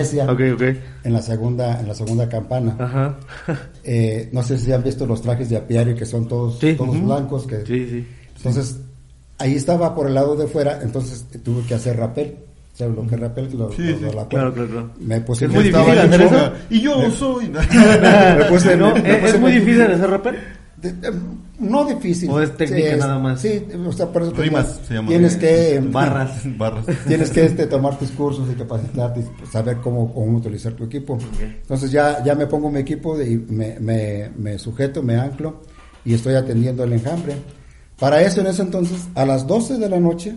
[1.04, 2.74] En la segunda, en la segunda campana.
[2.78, 3.16] Ajá.
[3.84, 6.74] Eh, no sé si han visto los trajes de apiario que son todos, Sí.
[6.74, 7.06] todos Ujú.
[7.06, 7.46] blancos.
[7.46, 8.06] Que, Sí, sí.
[8.38, 8.80] Entonces,
[9.38, 12.38] ahí estaba por el lado de fuera, entonces eh, tuve que hacer rappel.
[12.76, 14.90] O sea, lo que es rappel, lo, Sí, lo- lo- la Claro, claro, claro.
[15.00, 16.52] Me puse Es muy difícil hacer eso.
[16.68, 17.48] Y yo soy...
[17.48, 20.36] Me puse- No, me- me ¿es, puse es muy difícil hacer rapper?
[20.76, 21.12] De- de-
[21.58, 22.28] no difícil.
[22.28, 23.40] ¿O es técnica Sí, nada más?
[23.40, 25.08] Sí, o sea, por eso te Rimas, se llama.
[25.08, 25.82] Tienes que...
[25.90, 26.42] Barras.
[26.58, 26.84] Barras.
[27.08, 31.16] Tienes que este, tomar tus cursos y capacitarte y saber cómo, cómo utilizar tu equipo.
[31.40, 35.62] Entonces ya, ya me pongo mi equipo y me, me, me sujeto, me anclo
[36.04, 37.36] y estoy atendiendo el enjambre.
[37.98, 40.34] Para eso en ese entonces, a las 12 de la noche...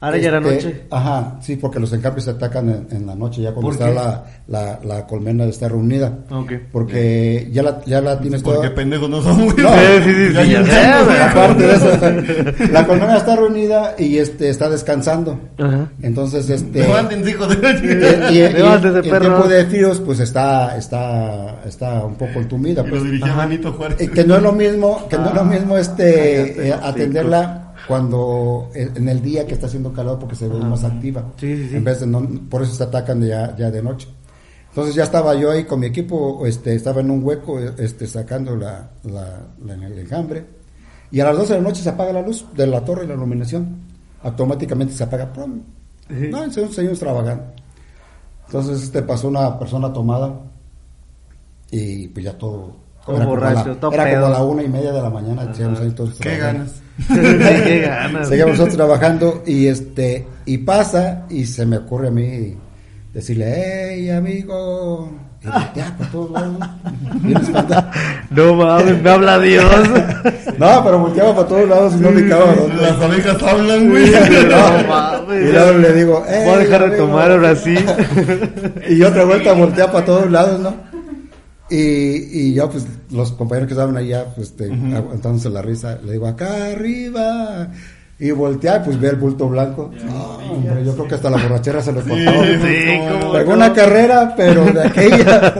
[0.00, 0.82] Ahora ya era este, noche.
[0.90, 3.90] Ajá, sí, porque los enjambres se atacan en, en la noche, ya cuando ¿Por está
[3.90, 6.18] la, la, la colmena está reunida.
[6.30, 6.52] Ok.
[6.70, 8.74] Porque ya la, ya la tienes Porque toda...
[8.76, 9.56] pendejos no son, güey.
[9.56, 9.70] No,
[10.04, 11.30] Sí, sí, sí, Ya sí, ya.
[11.30, 15.40] Aparte de eso, la colmena está reunida y este está descansando.
[15.58, 15.88] Ajá.
[16.00, 16.80] Entonces, este...
[16.80, 17.68] Levántense, hijos de
[18.30, 19.20] y, y- y- Levántate, y el perro.
[19.26, 23.02] tiempo de fríos pues está está está un poco entumida Y pues.
[23.02, 23.32] lo dirigía
[23.72, 24.00] Juárez.
[24.00, 27.67] Eh, que no es lo mismo que no es lo mismo Cállate, este eh, atenderla
[27.88, 31.24] cuando en en el día que está haciendo calor porque se ve más activa.
[31.38, 31.76] Sí, sí, sí.
[31.76, 32.20] En vez de no,
[32.50, 34.06] por eso se atacan ya, ya de noche.
[34.68, 38.54] Entonces ya estaba yo ahí con mi equipo, este, estaba en un hueco, este, sacando
[38.54, 40.44] la, la, la- el enjambre.
[41.10, 43.14] Y a las 12 de la noche se apaga la luz de la torre, la
[43.14, 43.78] iluminación.
[44.22, 45.32] Automáticamente se apaga.
[46.08, 46.28] Sí.
[46.30, 47.44] No, seguimos, trabajando.
[48.46, 50.38] Entonces este, pasó una persona tomada
[51.70, 52.76] y pues ya todo...
[53.04, 54.28] Todo era como borracho, la- todo Era como pedo.
[54.30, 55.50] la una y media de la mañana.
[55.94, 56.82] todos Qué ganas.
[57.06, 58.28] Qué ganas.
[58.28, 62.56] Seguimos nosotros trabajando y este y pasa y se me ocurre a mí
[63.12, 65.10] decirle, hey amigo,
[65.42, 66.56] y voltea por todos lados.
[67.20, 67.90] Bien espantado.
[68.30, 69.64] No mames, me habla Dios.
[70.58, 72.82] No, pero volteaba para todos lados y no ubicaba dónde.
[72.82, 74.10] Las abejas hablan, güey.
[74.10, 75.48] No mames.
[75.48, 77.76] Y luego le digo, hey, Voy a dejar de tomar ahora sí.
[78.88, 80.74] Y otra vuelta voltea para todos lados, ¿no?
[81.70, 86.12] Y, y yo, pues, los compañeros que estaban allá, pues, este, aguantándose la risa, le
[86.12, 87.70] digo, acá arriba.
[88.20, 89.92] Y voltea, y pues ve el bulto blanco.
[90.04, 92.44] No, hombre, yo creo que hasta la borrachera se le cortaba.
[92.44, 95.52] Sí, cómo Pegó una carrera, pero de aquella.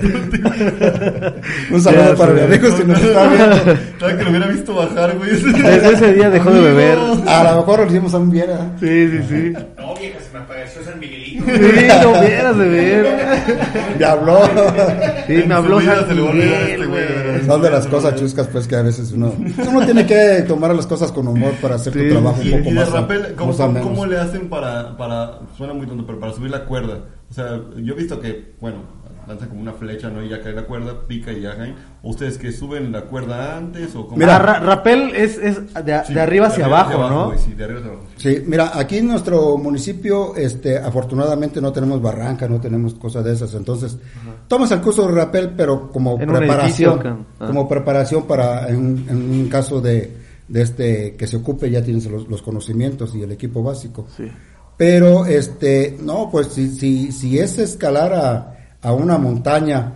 [1.70, 3.56] Un saludo para mi amigo si nos está viendo.
[3.98, 5.30] Claro que lo hubiera visto bajar, güey.
[5.32, 6.98] Desde ese día dejó de beber.
[7.26, 8.46] A lo mejor lo hicimos a un ¿eh?
[8.80, 9.52] Sí, sí, sí.
[9.76, 11.44] No, vieja, se me apareció San Miguelito.
[11.44, 13.96] Sí, no hubieras de ver.
[13.98, 14.40] Me habló.
[15.26, 17.46] Sí, me habló San se le va a olvidar a Miguel, este güey.
[17.46, 19.34] Son de las cosas chuscas, pues, que a veces uno...
[19.68, 22.62] Uno tiene que tomar las cosas con humor para hacer Sí, tu trabajo un poco
[22.62, 22.90] y de más...
[22.92, 26.64] rappel, ¿cómo, más cómo le hacen para, para, suena muy tonto, pero para subir la
[26.64, 27.00] cuerda?
[27.30, 28.78] O sea, yo he visto que, bueno,
[29.30, 30.22] lanzan como una flecha, ¿no?
[30.22, 31.74] Y ya cae la cuerda, pica y ya caen.
[32.02, 34.16] ¿O ustedes que suben la cuerda antes o cómo?
[34.16, 37.26] Mira, ra- rappel es, es de, Sí, de arriba hacia abajo, ¿no?
[37.28, 38.06] güey, sí, de arriba hacia abajo.
[38.16, 43.32] Sí, mira, aquí en nuestro municipio, este, afortunadamente no tenemos barranca, no tenemos cosas de
[43.32, 43.96] esas, entonces
[44.48, 47.26] tomas el curso de rappel, pero como En preparación, edificio.
[47.38, 47.46] Ah.
[47.46, 50.16] como preparación para en, un- en un caso de,
[50.48, 54.06] de este que se ocupe ya tienes los, los conocimientos y el equipo básico.
[54.16, 54.24] Sí.
[54.76, 59.92] Pero, este, no, pues si, si, si es escalar a, a una montaña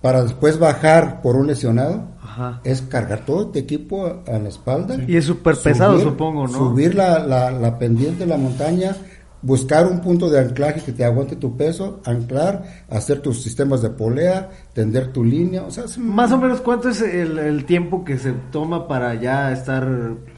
[0.00, 2.60] para después bajar por un lesionado, Ajá.
[2.64, 4.96] es cargar todo tu equipo a, a la espalda.
[5.06, 6.52] Y es súper pesado, supongo, ¿no?
[6.52, 8.96] Subir la, la, la pendiente de la montaña,
[9.42, 13.90] buscar un punto de anclaje que te aguante tu peso, anclar, hacer tus sistemas de
[13.90, 18.04] polea, tender tu línea, o sea, es Más o menos, ¿cuánto es el, el tiempo
[18.04, 19.86] que se toma para ya estar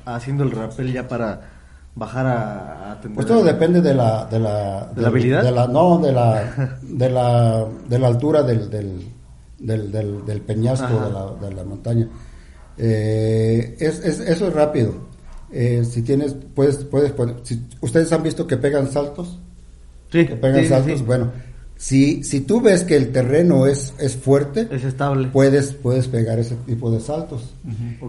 [0.05, 1.52] haciendo el rappel ya para
[1.95, 3.01] bajar a, a?
[3.01, 4.27] Pues todo depende de la...
[4.27, 5.43] ¿De la, ¿De la habilidad?
[5.43, 9.03] de la- no, de la, de la, de la altura del, del,
[9.59, 12.09] del, del, del peñasco de la, de la montaña.
[12.79, 14.93] Eh, es, es- eso es rápido.
[15.53, 19.39] Eh, si tienes, puedes, puedes poner, si ustedes han visto que pegan saltos,
[20.11, 21.05] Sí, que pegan sí, saltos, sí.
[21.05, 21.31] bueno,
[21.83, 25.27] si, si tú ves que el terreno es, es fuerte, Es estable.
[25.33, 27.55] puedes, puedes pegar ese tipo de saltos.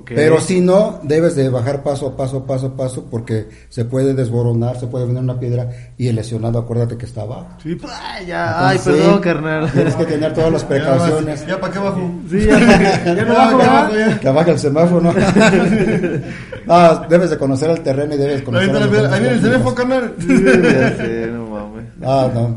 [0.05, 4.13] Pero si no, debes de bajar paso a paso, paso a paso, porque se puede
[4.13, 7.47] desboronar, se puede venir una piedra y el lesionado, acuérdate que está abajo.
[7.63, 9.71] Sí, pues, ay, ya, ay, perdón, sí, carnal.
[9.71, 11.47] Tienes que tener todas las Ya, precauciones.
[11.47, 12.11] ¿Ya para qué bajo?
[12.29, 13.73] Sí, ya, ya no Ya, bajo, ya ¿verdad?
[13.83, 14.19] bajo, ya.
[14.19, 15.13] Que baja el semáforo.
[16.67, 18.69] no, debes de conocer el terreno y debes conocer.
[18.69, 20.13] ahí viene el teléfono, carnal.
[20.19, 21.85] Ya sé, no mames.
[22.03, 22.55] Ah, no,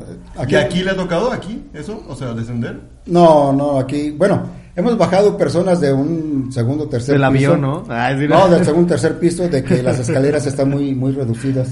[0.49, 2.03] ¿Y aquí le ha tocado, aquí, eso?
[2.09, 2.81] O sea, descender.
[3.07, 4.43] No, no, aquí, bueno,
[4.75, 7.53] hemos bajado personas de un segundo, tercer Del piso.
[7.53, 7.85] avión, ¿no?
[7.85, 11.69] Sí, No, del segundo, tercer piso, de que las escaleras están muy, muy reducidas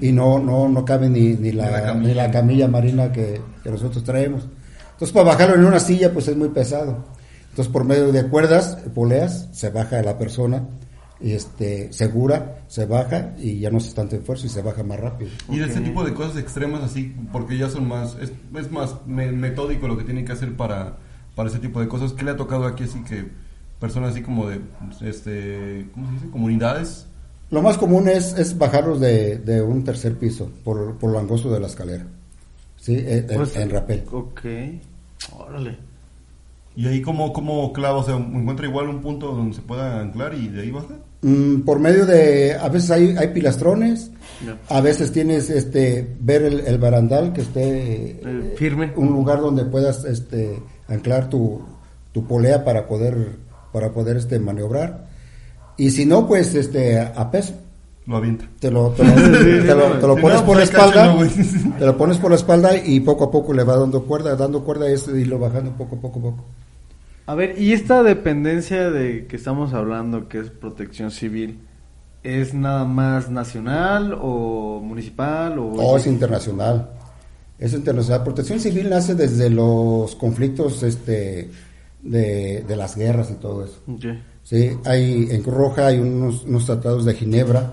[0.00, 2.08] y no, no, no cabe ni, ni, la, Ni la camilla.
[2.08, 4.46] ni la camilla marina que, que nosotros traemos.
[4.92, 7.04] Entonces, para bajarlo en una silla, pues es muy pesado.
[7.50, 10.62] Entonces, por medio de cuerdas, poleas, se baja la persona
[11.24, 14.82] y este, segura, se baja y ya no se está tanto esfuerzo y se baja
[14.82, 15.30] más rápido.
[15.48, 18.94] Y de ese tipo de cosas extremas así, porque ya son más, es, es más
[19.06, 20.98] me- metódico lo que tienen que hacer para,
[21.34, 22.12] para ese tipo de cosas.
[22.12, 23.24] ¿Qué le ha tocado aquí así que
[23.80, 24.60] personas así como de,
[25.02, 26.30] este, ¿cómo se dice?
[26.30, 27.06] Comunidades.
[27.50, 31.50] Lo más común es, es bajarlos de, de un tercer piso por, por lo angosto
[31.52, 32.06] de la escalera.
[32.76, 34.04] Sí, en, en- Pues, en rapel.
[34.12, 34.40] Ok.
[35.38, 35.76] Órale.
[36.76, 40.34] Y ahí como, como clava, o sea, encuentra igual un punto donde se pueda anclar
[40.34, 40.96] y de ahí baja.
[41.26, 44.10] Mm, por medio de, a veces hay, hay pilastrones,
[44.68, 48.92] a veces tienes este ver el, el barandal que esté Eh, firme.
[48.96, 51.62] un lugar donde puedas este anclar tu,
[52.12, 53.16] tu polea para poder
[53.72, 55.06] para poder este maniobrar.
[55.78, 57.54] Y si no pues este a peso.
[58.06, 58.44] Lo avienta.
[58.60, 61.16] te lo, te lo, te lo- te lo pones por la pues, espalda
[61.78, 64.62] te lo pones por la espalda y poco a poco le va dando cuerda dando
[64.62, 66.44] cuerda y es irlo bajando poco poco poco
[67.26, 71.60] A ver, y esta dependencia de que estamos hablando, que es protección civil,
[72.22, 75.72] ¿es nada más nacional o municipal o...?
[75.72, 76.90] Oh, es internacional.
[77.58, 78.24] Es internacional.
[78.24, 81.50] Protección civil nace desde los conflictos este,
[82.02, 83.80] de, de las guerras y todo eso.
[84.42, 84.72] ¿sí?
[84.84, 87.70] Hay, en Cruz Roja hay unos, unos tratados de Ginebra.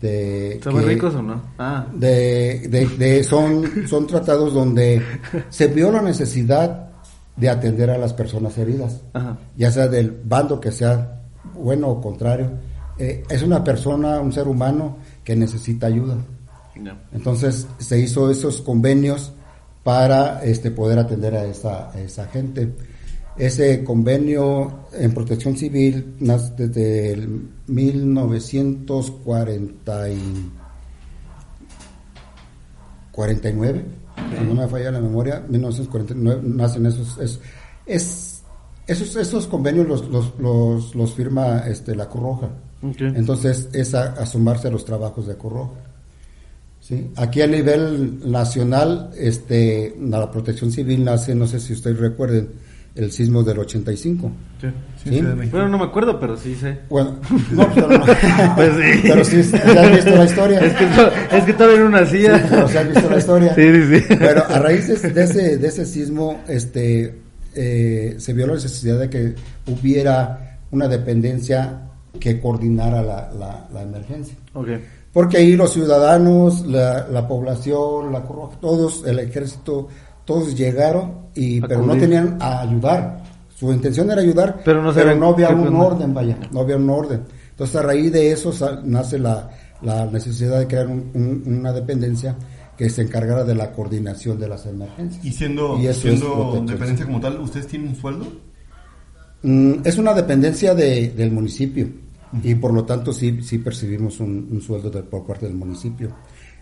[0.00, 1.40] De, ¿Son ricos o no?
[1.58, 1.86] Ah.
[1.94, 5.00] de, de- de- son, son tratados donde
[5.48, 6.88] se vio la necesidad
[7.36, 9.38] de atender a las personas heridas, Ajá.
[9.56, 11.22] ya sea del bando que sea
[11.54, 12.50] bueno o contrario.
[12.98, 16.16] Eh, es una persona, un ser humano que necesita ayuda.
[17.12, 19.32] Entonces se hizo esos convenios
[19.82, 22.72] para este, poder atender a esa, a esa gente.
[23.36, 30.50] Ese convenio en protección civil nace desde el 1940 y
[33.10, 33.84] 49,
[34.38, 37.40] si no me falla la memoria, 1949 nacen esos, es,
[37.86, 38.42] es-
[38.86, 42.48] esos, esos convenios los, los, los, los firma este, la Cruz Roja.
[42.82, 43.00] Ok.
[43.00, 45.70] Entonces es a, a sumarse a los trabajos de Cruz Roja.
[46.80, 47.10] ¿sí?
[47.16, 52.48] Aquí a nivel nacional, este, la protección civil nace, no sé si ustedes recuerden,
[52.94, 54.30] el sismo del 85.
[54.60, 54.66] Sí.
[55.04, 55.20] Sí.
[55.50, 56.80] Bueno, no me acuerdo, pero sí sé.
[56.90, 57.18] Bueno,
[57.52, 58.04] no, pero, no.
[58.54, 59.00] Pues sí.
[59.02, 60.60] pero sí, ya has visto la historia.
[60.60, 62.38] Es que, to- es que todavía no nacía.
[62.38, 63.54] Sí, pero sí has visto la historia.
[63.54, 64.14] Sí, sí, sí.
[64.16, 67.18] Bueno, a raíz de, de ese, de ese sismo, este,
[67.54, 69.34] eh, se vio la necesidad de que
[69.66, 71.80] hubiera una dependencia
[72.20, 74.36] que coordinara la, la, la emergencia.
[74.54, 74.68] Ok.
[75.12, 79.88] Porque ahí los ciudadanos, la, la población, la Cruz Roja, todos, el ejército,
[80.24, 83.22] todos llegaron, y, pero no tenían a ayudar.
[83.56, 86.90] Su intención era ayudar, Pero no sabían no había un orden, vaya, no había un
[86.90, 87.22] orden.
[87.50, 88.52] Entonces a raíz de eso
[88.84, 89.50] nace la,
[89.82, 92.34] la necesidad de crear un- un- una dependencia
[92.76, 95.24] que se encargara de la coordinación de las emergencias.
[95.24, 98.26] Y siendo, Y eso es siendo dependencia como tal, ¿ustedes tienen un sueldo?
[99.42, 101.88] Mm, es una dependencia de- del municipio
[102.42, 106.10] y por lo tanto sí, sí percibimos un, un sueldo de- por parte del municipio.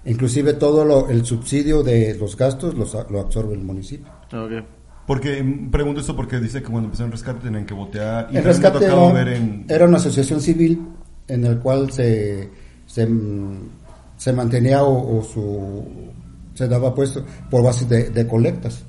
[0.04, 4.06] Inclusive todo lo- el subsidio de los gastos los a- lo absorbe el municipio.
[4.32, 4.64] Ok.
[5.06, 8.28] Porque mm, pregunto esto porque dice que cuando empezaron el rescate tenían que votear.
[8.32, 9.66] Y El rescate era, ver en...
[9.68, 10.80] era una asociación civil
[11.28, 12.48] en el cual se,
[12.86, 13.58] se, mm,
[14.16, 15.84] se mantenía o, o su,
[16.54, 18.84] se daba puesto por base de, de colectas.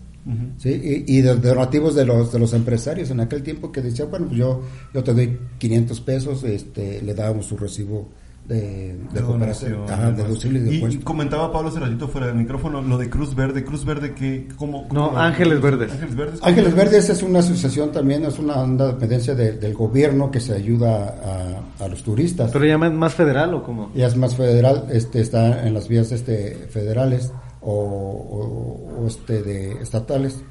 [0.57, 0.70] ¿sí?
[1.07, 4.28] Y, y de donativos de los de los empresarios en aquel tiempo que decían, bueno,
[4.28, 4.62] pues yo,
[4.93, 8.07] yo te doy 500 pesos, este, le dábamos su recibo
[8.48, 10.18] de, de, cooperación, donación, ajá, ¿no?
[10.18, 13.64] deducible y de Y, comentaba Pablo hace ratito fuera del micrófono lo de Cruz Verde.
[13.64, 15.92] Cruz Verde, que ¿cómo, No, cómo- Ángeles Verdes.
[15.92, 16.39] Ángeles Verdes.
[16.44, 20.54] Ángeles Verdes es una asociación también, es una, una dependencia de- del gobierno que se
[20.54, 21.16] ayuda
[21.80, 22.52] a, a los turistas.
[22.52, 23.92] ¿Pero ya más- más federal o cómo?
[23.96, 27.32] ya es más federal, este está en las vías este federales
[27.62, 30.42] o, o- o, este de estatales,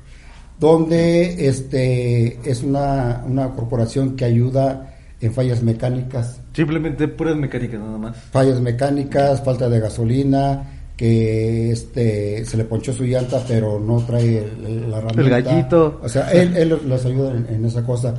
[0.59, 4.90] donde este es una, una corporación que ayuda
[5.21, 8.17] en fallas mecánicas, Simplemente puras mecánicas nada más.
[8.33, 10.63] fallas mecánicas, falta de gasolina,
[10.97, 15.41] que este se le ponchó su llanta pero no trae el- el- la herramienta.
[15.41, 16.01] gallito.
[16.03, 18.15] O sea, él, él les ayuda en, en esa cosa.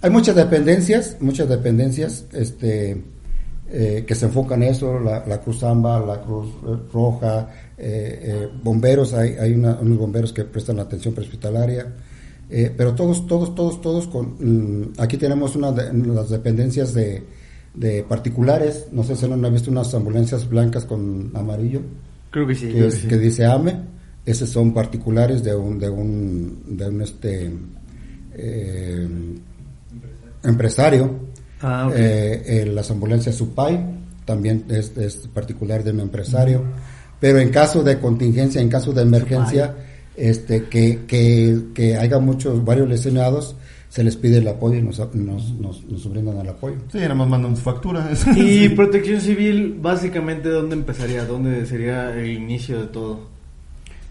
[0.00, 3.02] Hay muchas dependencias, muchas dependencias este,
[3.70, 6.48] eh, que se enfocan en eso, la, la Cruz Amba, la Cruz
[6.92, 7.48] Roja,
[7.78, 11.86] eh, eh, bomberos, hay, hay una- unos bomberos que prestan atención prehospitalaria.
[12.54, 14.36] Eh, pero todos, todos, todos, todos con...
[14.38, 17.22] mm, aquí tenemos una de las dependencias de,
[17.72, 21.80] de particulares, no sé si no han visto unas ambulancias blancas con amarillo,
[22.30, 22.66] Creo que sí.
[22.66, 23.08] que, creo es- que sí.
[23.08, 23.74] que dice AME,
[24.26, 27.50] esos son particulares de un, de un, de un este,
[28.34, 29.08] eh,
[30.44, 31.10] empresario.
[31.60, 31.94] Ah, ok.
[31.96, 33.80] Eh, eh, las ambulancias Supay
[34.24, 36.62] también es, es particular de un empresario.
[37.20, 39.74] Pero en caso de contingencia, en caso de emergencia,
[40.16, 43.56] este, que, que, que haya muchos, varios lesionados,
[43.88, 46.76] se les pide el apoyo y nos, nos, nos, nos brindan el apoyo.
[46.90, 48.10] Sí, nada más mandan su factura.
[48.36, 51.26] Y protección civil, básicamente, ¿dónde empezaría?
[51.26, 53.32] ¿Dónde sería el inicio de todo?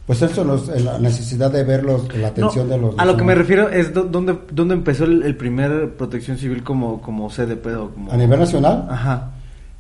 [0.05, 2.99] Pues eso, nos, la necesidad de ver los, la atención No, de los...
[2.99, 7.01] A lo que me refiero es dónde, dónde empezó el, el primer protección civil como,
[7.01, 8.11] como CDP o como...
[8.11, 9.31] A nivel nacional, Ajá.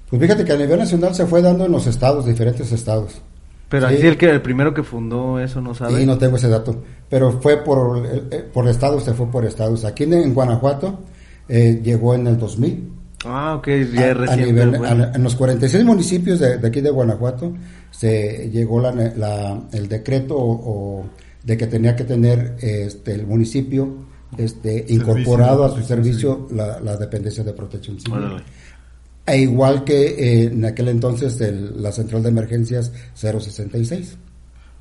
[0.09, 3.21] pues fíjate que a nivel nacional se fue dando en los estados, diferentes estados.
[3.71, 3.95] Pero Sí.
[3.95, 6.03] así el que el primero que fundó eso no sabe.
[6.03, 6.83] Y no tengo ese dato.
[7.09, 9.83] Pero fue por, eh, eh, por estados, se fue por estados.
[9.85, 10.99] Aquí en, en Guanajuato
[11.47, 12.91] eh, llegó en el 2000.
[13.25, 14.45] Ah, ok, ya A- es a reciente.
[14.45, 15.03] nivel- bueno.
[15.05, 17.53] a- en los 46 municipios de, de aquí de Guanajuato
[17.91, 20.51] se llegó la, la- el decreto o,
[21.01, 21.05] o
[21.43, 23.87] de que tenía que tener este, el municipio
[24.37, 28.17] este, incorporado a su servicio la, la dependencia de protección civil.
[28.19, 28.43] Órale.
[29.25, 34.17] E igual que eh, en aquel entonces el- la central de emergencias 066.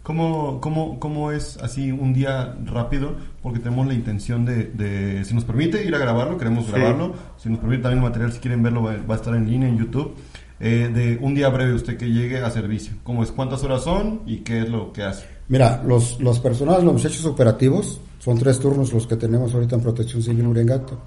[0.02, 3.16] ¿Cómo, cómo, ¿Cómo es así un día rápido?
[3.42, 6.72] Porque tenemos la intención de, de, si nos permite, ir a grabarlo, queremos Sí.
[6.72, 7.12] grabarlo.
[7.36, 9.68] Si nos permite también el material, si quieren verlo, va, va a estar en línea
[9.68, 10.14] en YouTube.
[10.58, 12.94] Eh, de un día breve, usted que llegue a servicio.
[13.02, 13.30] ¿Cómo es?
[13.30, 14.22] ¿Cuántas horas son?
[14.26, 15.26] ¿Y qué es lo que hace?
[15.48, 19.82] Mira, los, los personales, los muchachos operativos, son tres turnos los que tenemos ahorita en
[19.82, 20.98] Protección Civil Uriangato.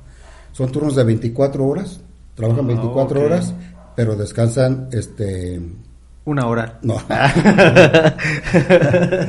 [0.52, 2.00] Son turnos de 24 horas,
[2.36, 3.26] trabajan 24 ok.
[3.26, 3.54] horas,
[3.96, 5.62] pero descansan, este,
[6.26, 6.80] Una hora.
[6.82, 6.96] no,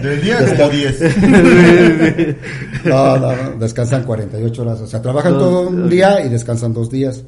[0.02, 1.16] Del día como 10.
[2.84, 6.72] no, no, no, descansan 48 horas, o sea, trabajan Dos- todo un día y descansan
[6.72, 7.24] dos días.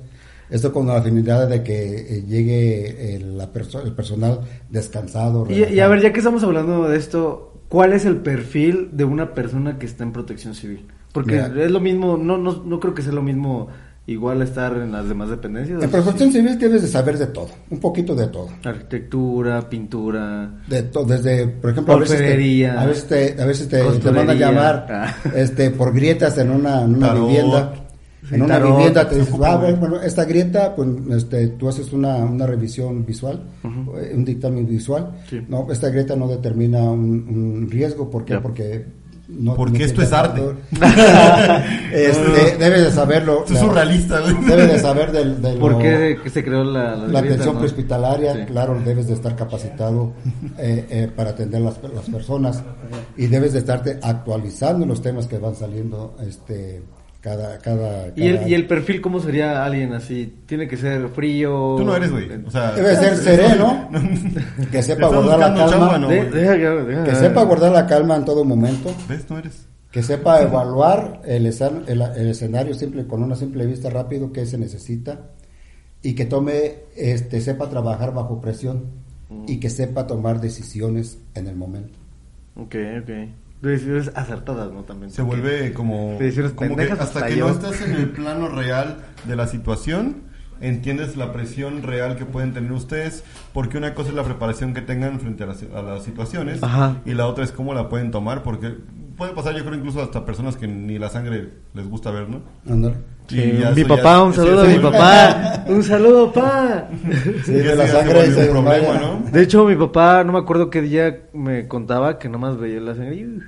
[0.48, 5.44] Esto con la finalidad de que eh, llegue el, la perso- el personal descansado.
[5.50, 9.04] Y, y a ver, ya que estamos hablando de esto, ¿cuál es el perfil de
[9.04, 10.86] una persona que está en protección civil?
[11.12, 11.64] Porque Mira.
[11.64, 13.68] es lo mismo, no, no, no creo que sea lo mismo
[14.08, 15.82] igual estar en las demás dependencias.
[15.82, 18.48] En protección civil debes de saber de todo, un poquito de todo.
[18.64, 20.50] Arquitectura, pintura.
[20.68, 23.82] De to- desde, por ejemplo, a veces te, a veces te, a veces te, te
[23.84, 24.12] Costurería.
[24.12, 25.14] mandan llamar Ah.
[25.34, 27.26] este, por grietas en una, en una Tarot.
[27.28, 27.72] vivienda.
[28.28, 28.76] Sí, en una tarot.
[28.76, 33.40] vivienda te dices, ah, bueno, esta grieta, pues este, tú haces una, una revisión visual,
[33.64, 35.12] eh, un dictamen visual.
[35.30, 35.44] Sí.
[35.48, 38.34] No, esta grieta no determina un, un riesgo, ¿por qué?
[38.34, 38.40] Ya.
[38.42, 38.84] Porque
[39.28, 40.40] no, Porque no esto es arte.
[41.92, 43.40] Este, debes de saberlo.
[43.40, 44.20] Esto es surrealista.
[44.20, 47.60] Debes de saber del, del- ¿Por lo- qué que se creó la, la atención no?
[47.60, 48.40] prehospitalaria, Sí.
[48.46, 50.12] claro, debes de estar capacitado
[50.58, 52.62] eh, eh, para atender las, las personas
[53.16, 56.82] y debes de estarte actualizando los temas que van saliendo este
[57.20, 60.32] cada cada, ¿Y el, cada- ¿Y el perfil cómo sería alguien así?
[60.46, 61.74] ¿Tiene que ser frío?
[61.76, 62.28] Tú no eres, güey.
[62.46, 63.88] O sea, debe ser sereno,
[64.70, 66.08] que sepa guardar la calma, chamba, ¿no?
[66.08, 66.60] De- deja que-
[66.92, 69.28] deja- que sepa guardar la calma en todo momento, ¿Ves?
[69.28, 69.66] No eres.
[69.90, 74.46] que sepa evaluar el, escen- el, el escenario simple con una simple vista rápido que
[74.46, 75.20] se necesita
[76.02, 78.84] y que tome este sepa trabajar bajo presión
[79.48, 81.98] y que sepa tomar decisiones en el momento.
[82.54, 83.10] Ok, ok.
[83.66, 84.82] Decisiones acertadas, ¿no?
[84.82, 85.10] También.
[85.10, 87.46] Se vuelve como, Decisiones como que hasta que yo.
[87.48, 90.22] no estás en el plano real de la situación,
[90.60, 94.80] entiendes la presión real que pueden tener ustedes, porque una cosa es la preparación que
[94.80, 96.96] tengan frente a las, a las situaciones Ajá.
[97.04, 98.74] y la otra es cómo la pueden tomar, porque
[99.16, 102.42] puede pasar yo creo incluso hasta personas que ni la sangre les gusta ver, ¿no?
[102.70, 102.96] Ándale.
[103.28, 105.64] Sí, mi eso ya- papá, un saludo a mi papá.
[105.68, 106.88] Un saludo, pa.
[107.44, 109.00] Sí, de la sangre se un problema.
[109.00, 109.30] ¿no?
[109.32, 112.94] De hecho, mi papá, no me acuerdo qué día me contaba que nomás veía la
[112.94, 113.40] sangre.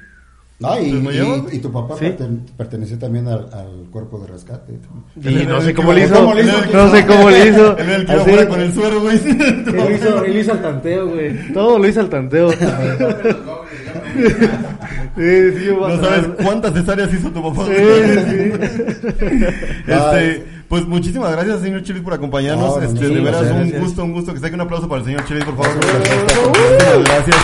[0.58, 1.46] Y- No, y, ¿Desmayado?
[1.52, 2.04] y- y tu papá Sí.
[2.06, 4.72] perten- perteneció también al, al cuerpo de rescate.
[5.22, 6.14] Y no sé cómo le hizo.
[6.16, 6.52] ¿cómo le hizo?
[6.72, 7.78] No sé cómo le hizo.
[7.78, 9.16] Él era el que Así- con el suero, güey.
[9.18, 11.52] Él hizo, él hizo al tanteo, güey.
[11.52, 12.50] Todo lo hizo al tanteo.
[15.16, 15.24] Sí,
[15.58, 17.66] sí, No sabes cuántas cesáreas hizo tu papá.
[17.66, 18.52] Sí, sí.
[19.88, 22.76] Este, pues muchísimas gracias, señor Chilis, por acompañarnos.
[22.76, 23.74] No, este, de veras, gracias.
[23.74, 24.34] un gusto, un gusto.
[24.34, 25.70] Que saque un aplauso para el señor Chilis, por favor.
[25.80, 26.46] Gracias.
[26.46, 27.36] Muchísimas gracias.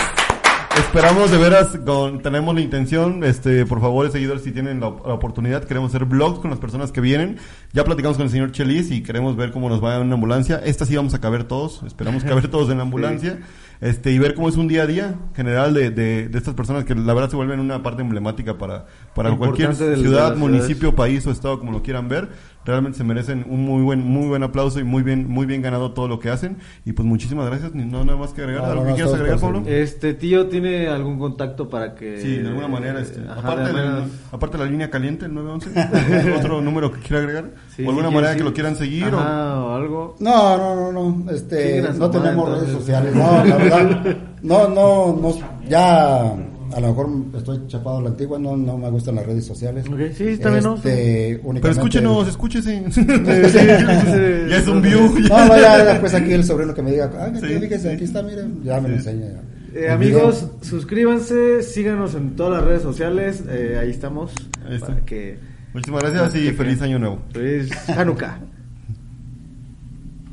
[0.77, 5.13] Esperamos de veras, con, tenemos la intención, este, por favor, seguidores, si tienen la, la
[5.13, 7.37] oportunidad, queremos hacer vlogs con las personas que vienen.
[7.71, 10.61] Ya platicamos con el señor Chelis y queremos ver cómo nos va en una ambulancia.
[10.63, 13.39] Esta sí vamos a caber todos, esperamos caber todos en la ambulancia.
[13.81, 16.85] Este, y ver cómo es un día a día general de, de, de estas personas
[16.85, 21.27] que la verdad se vuelven una parte emblemática para, para cualquier Importante ciudad, municipio, país
[21.27, 22.29] o estado, como lo quieran ver.
[22.65, 25.91] Realmente se merecen un muy buen, muy buen aplauso y muy bien, muy bien ganado
[25.91, 26.57] todo lo que hacen.
[26.83, 27.73] Y pues muchísimas gracias.
[27.73, 28.63] Ni- No nada más que agregar.
[28.63, 29.63] No, ¿Algo no, que quieras agregar, Pablo?
[29.67, 32.19] Este tío tiene algún contacto para que.
[32.21, 32.99] Sí, de alguna manera.
[32.99, 36.99] Este, Ajá, aparte, de la, menos- aparte la línea caliente, el 911, ¿otro número que
[37.01, 37.51] quiera agregar?
[37.75, 38.37] Sí, ¿O alguna sí, manera sí.
[38.39, 39.13] que lo quieran seguir?
[39.13, 40.15] o- Ajá, o algo.
[40.19, 42.61] No, no, no, no, este, no tenemos entonces.
[42.67, 45.33] redes sociales, no, la verdad, no, no, no,
[45.69, 46.33] ya,
[46.75, 49.85] a lo mejor estoy chapado a la antigua, no, no me gustan las redes sociales.
[49.87, 50.75] Ok, sí, está bien, ¿no?
[50.75, 52.83] Este, únicamente- Pero escúchenos, escúchese.
[52.91, 53.05] sí.
[53.07, 55.17] ya es un view.
[55.29, 57.59] No, no, ya después aquí el sobrino que me diga, ah, que Sí.
[57.59, 59.25] fíjese, aquí está, miren, ya me lo enseña.
[59.27, 59.79] ya.
[59.79, 60.63] Eh, amigos, video.
[60.63, 64.33] suscríbanse, síganos en todas las redes sociales, eh, ahí estamos.
[64.67, 64.87] Ahí está.
[64.87, 65.37] Para que.
[65.73, 67.19] Muchísimas gracias y feliz año nuevo.
[67.33, 68.39] Feliz Hanukkah.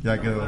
[0.02, 0.42] Ya quedó.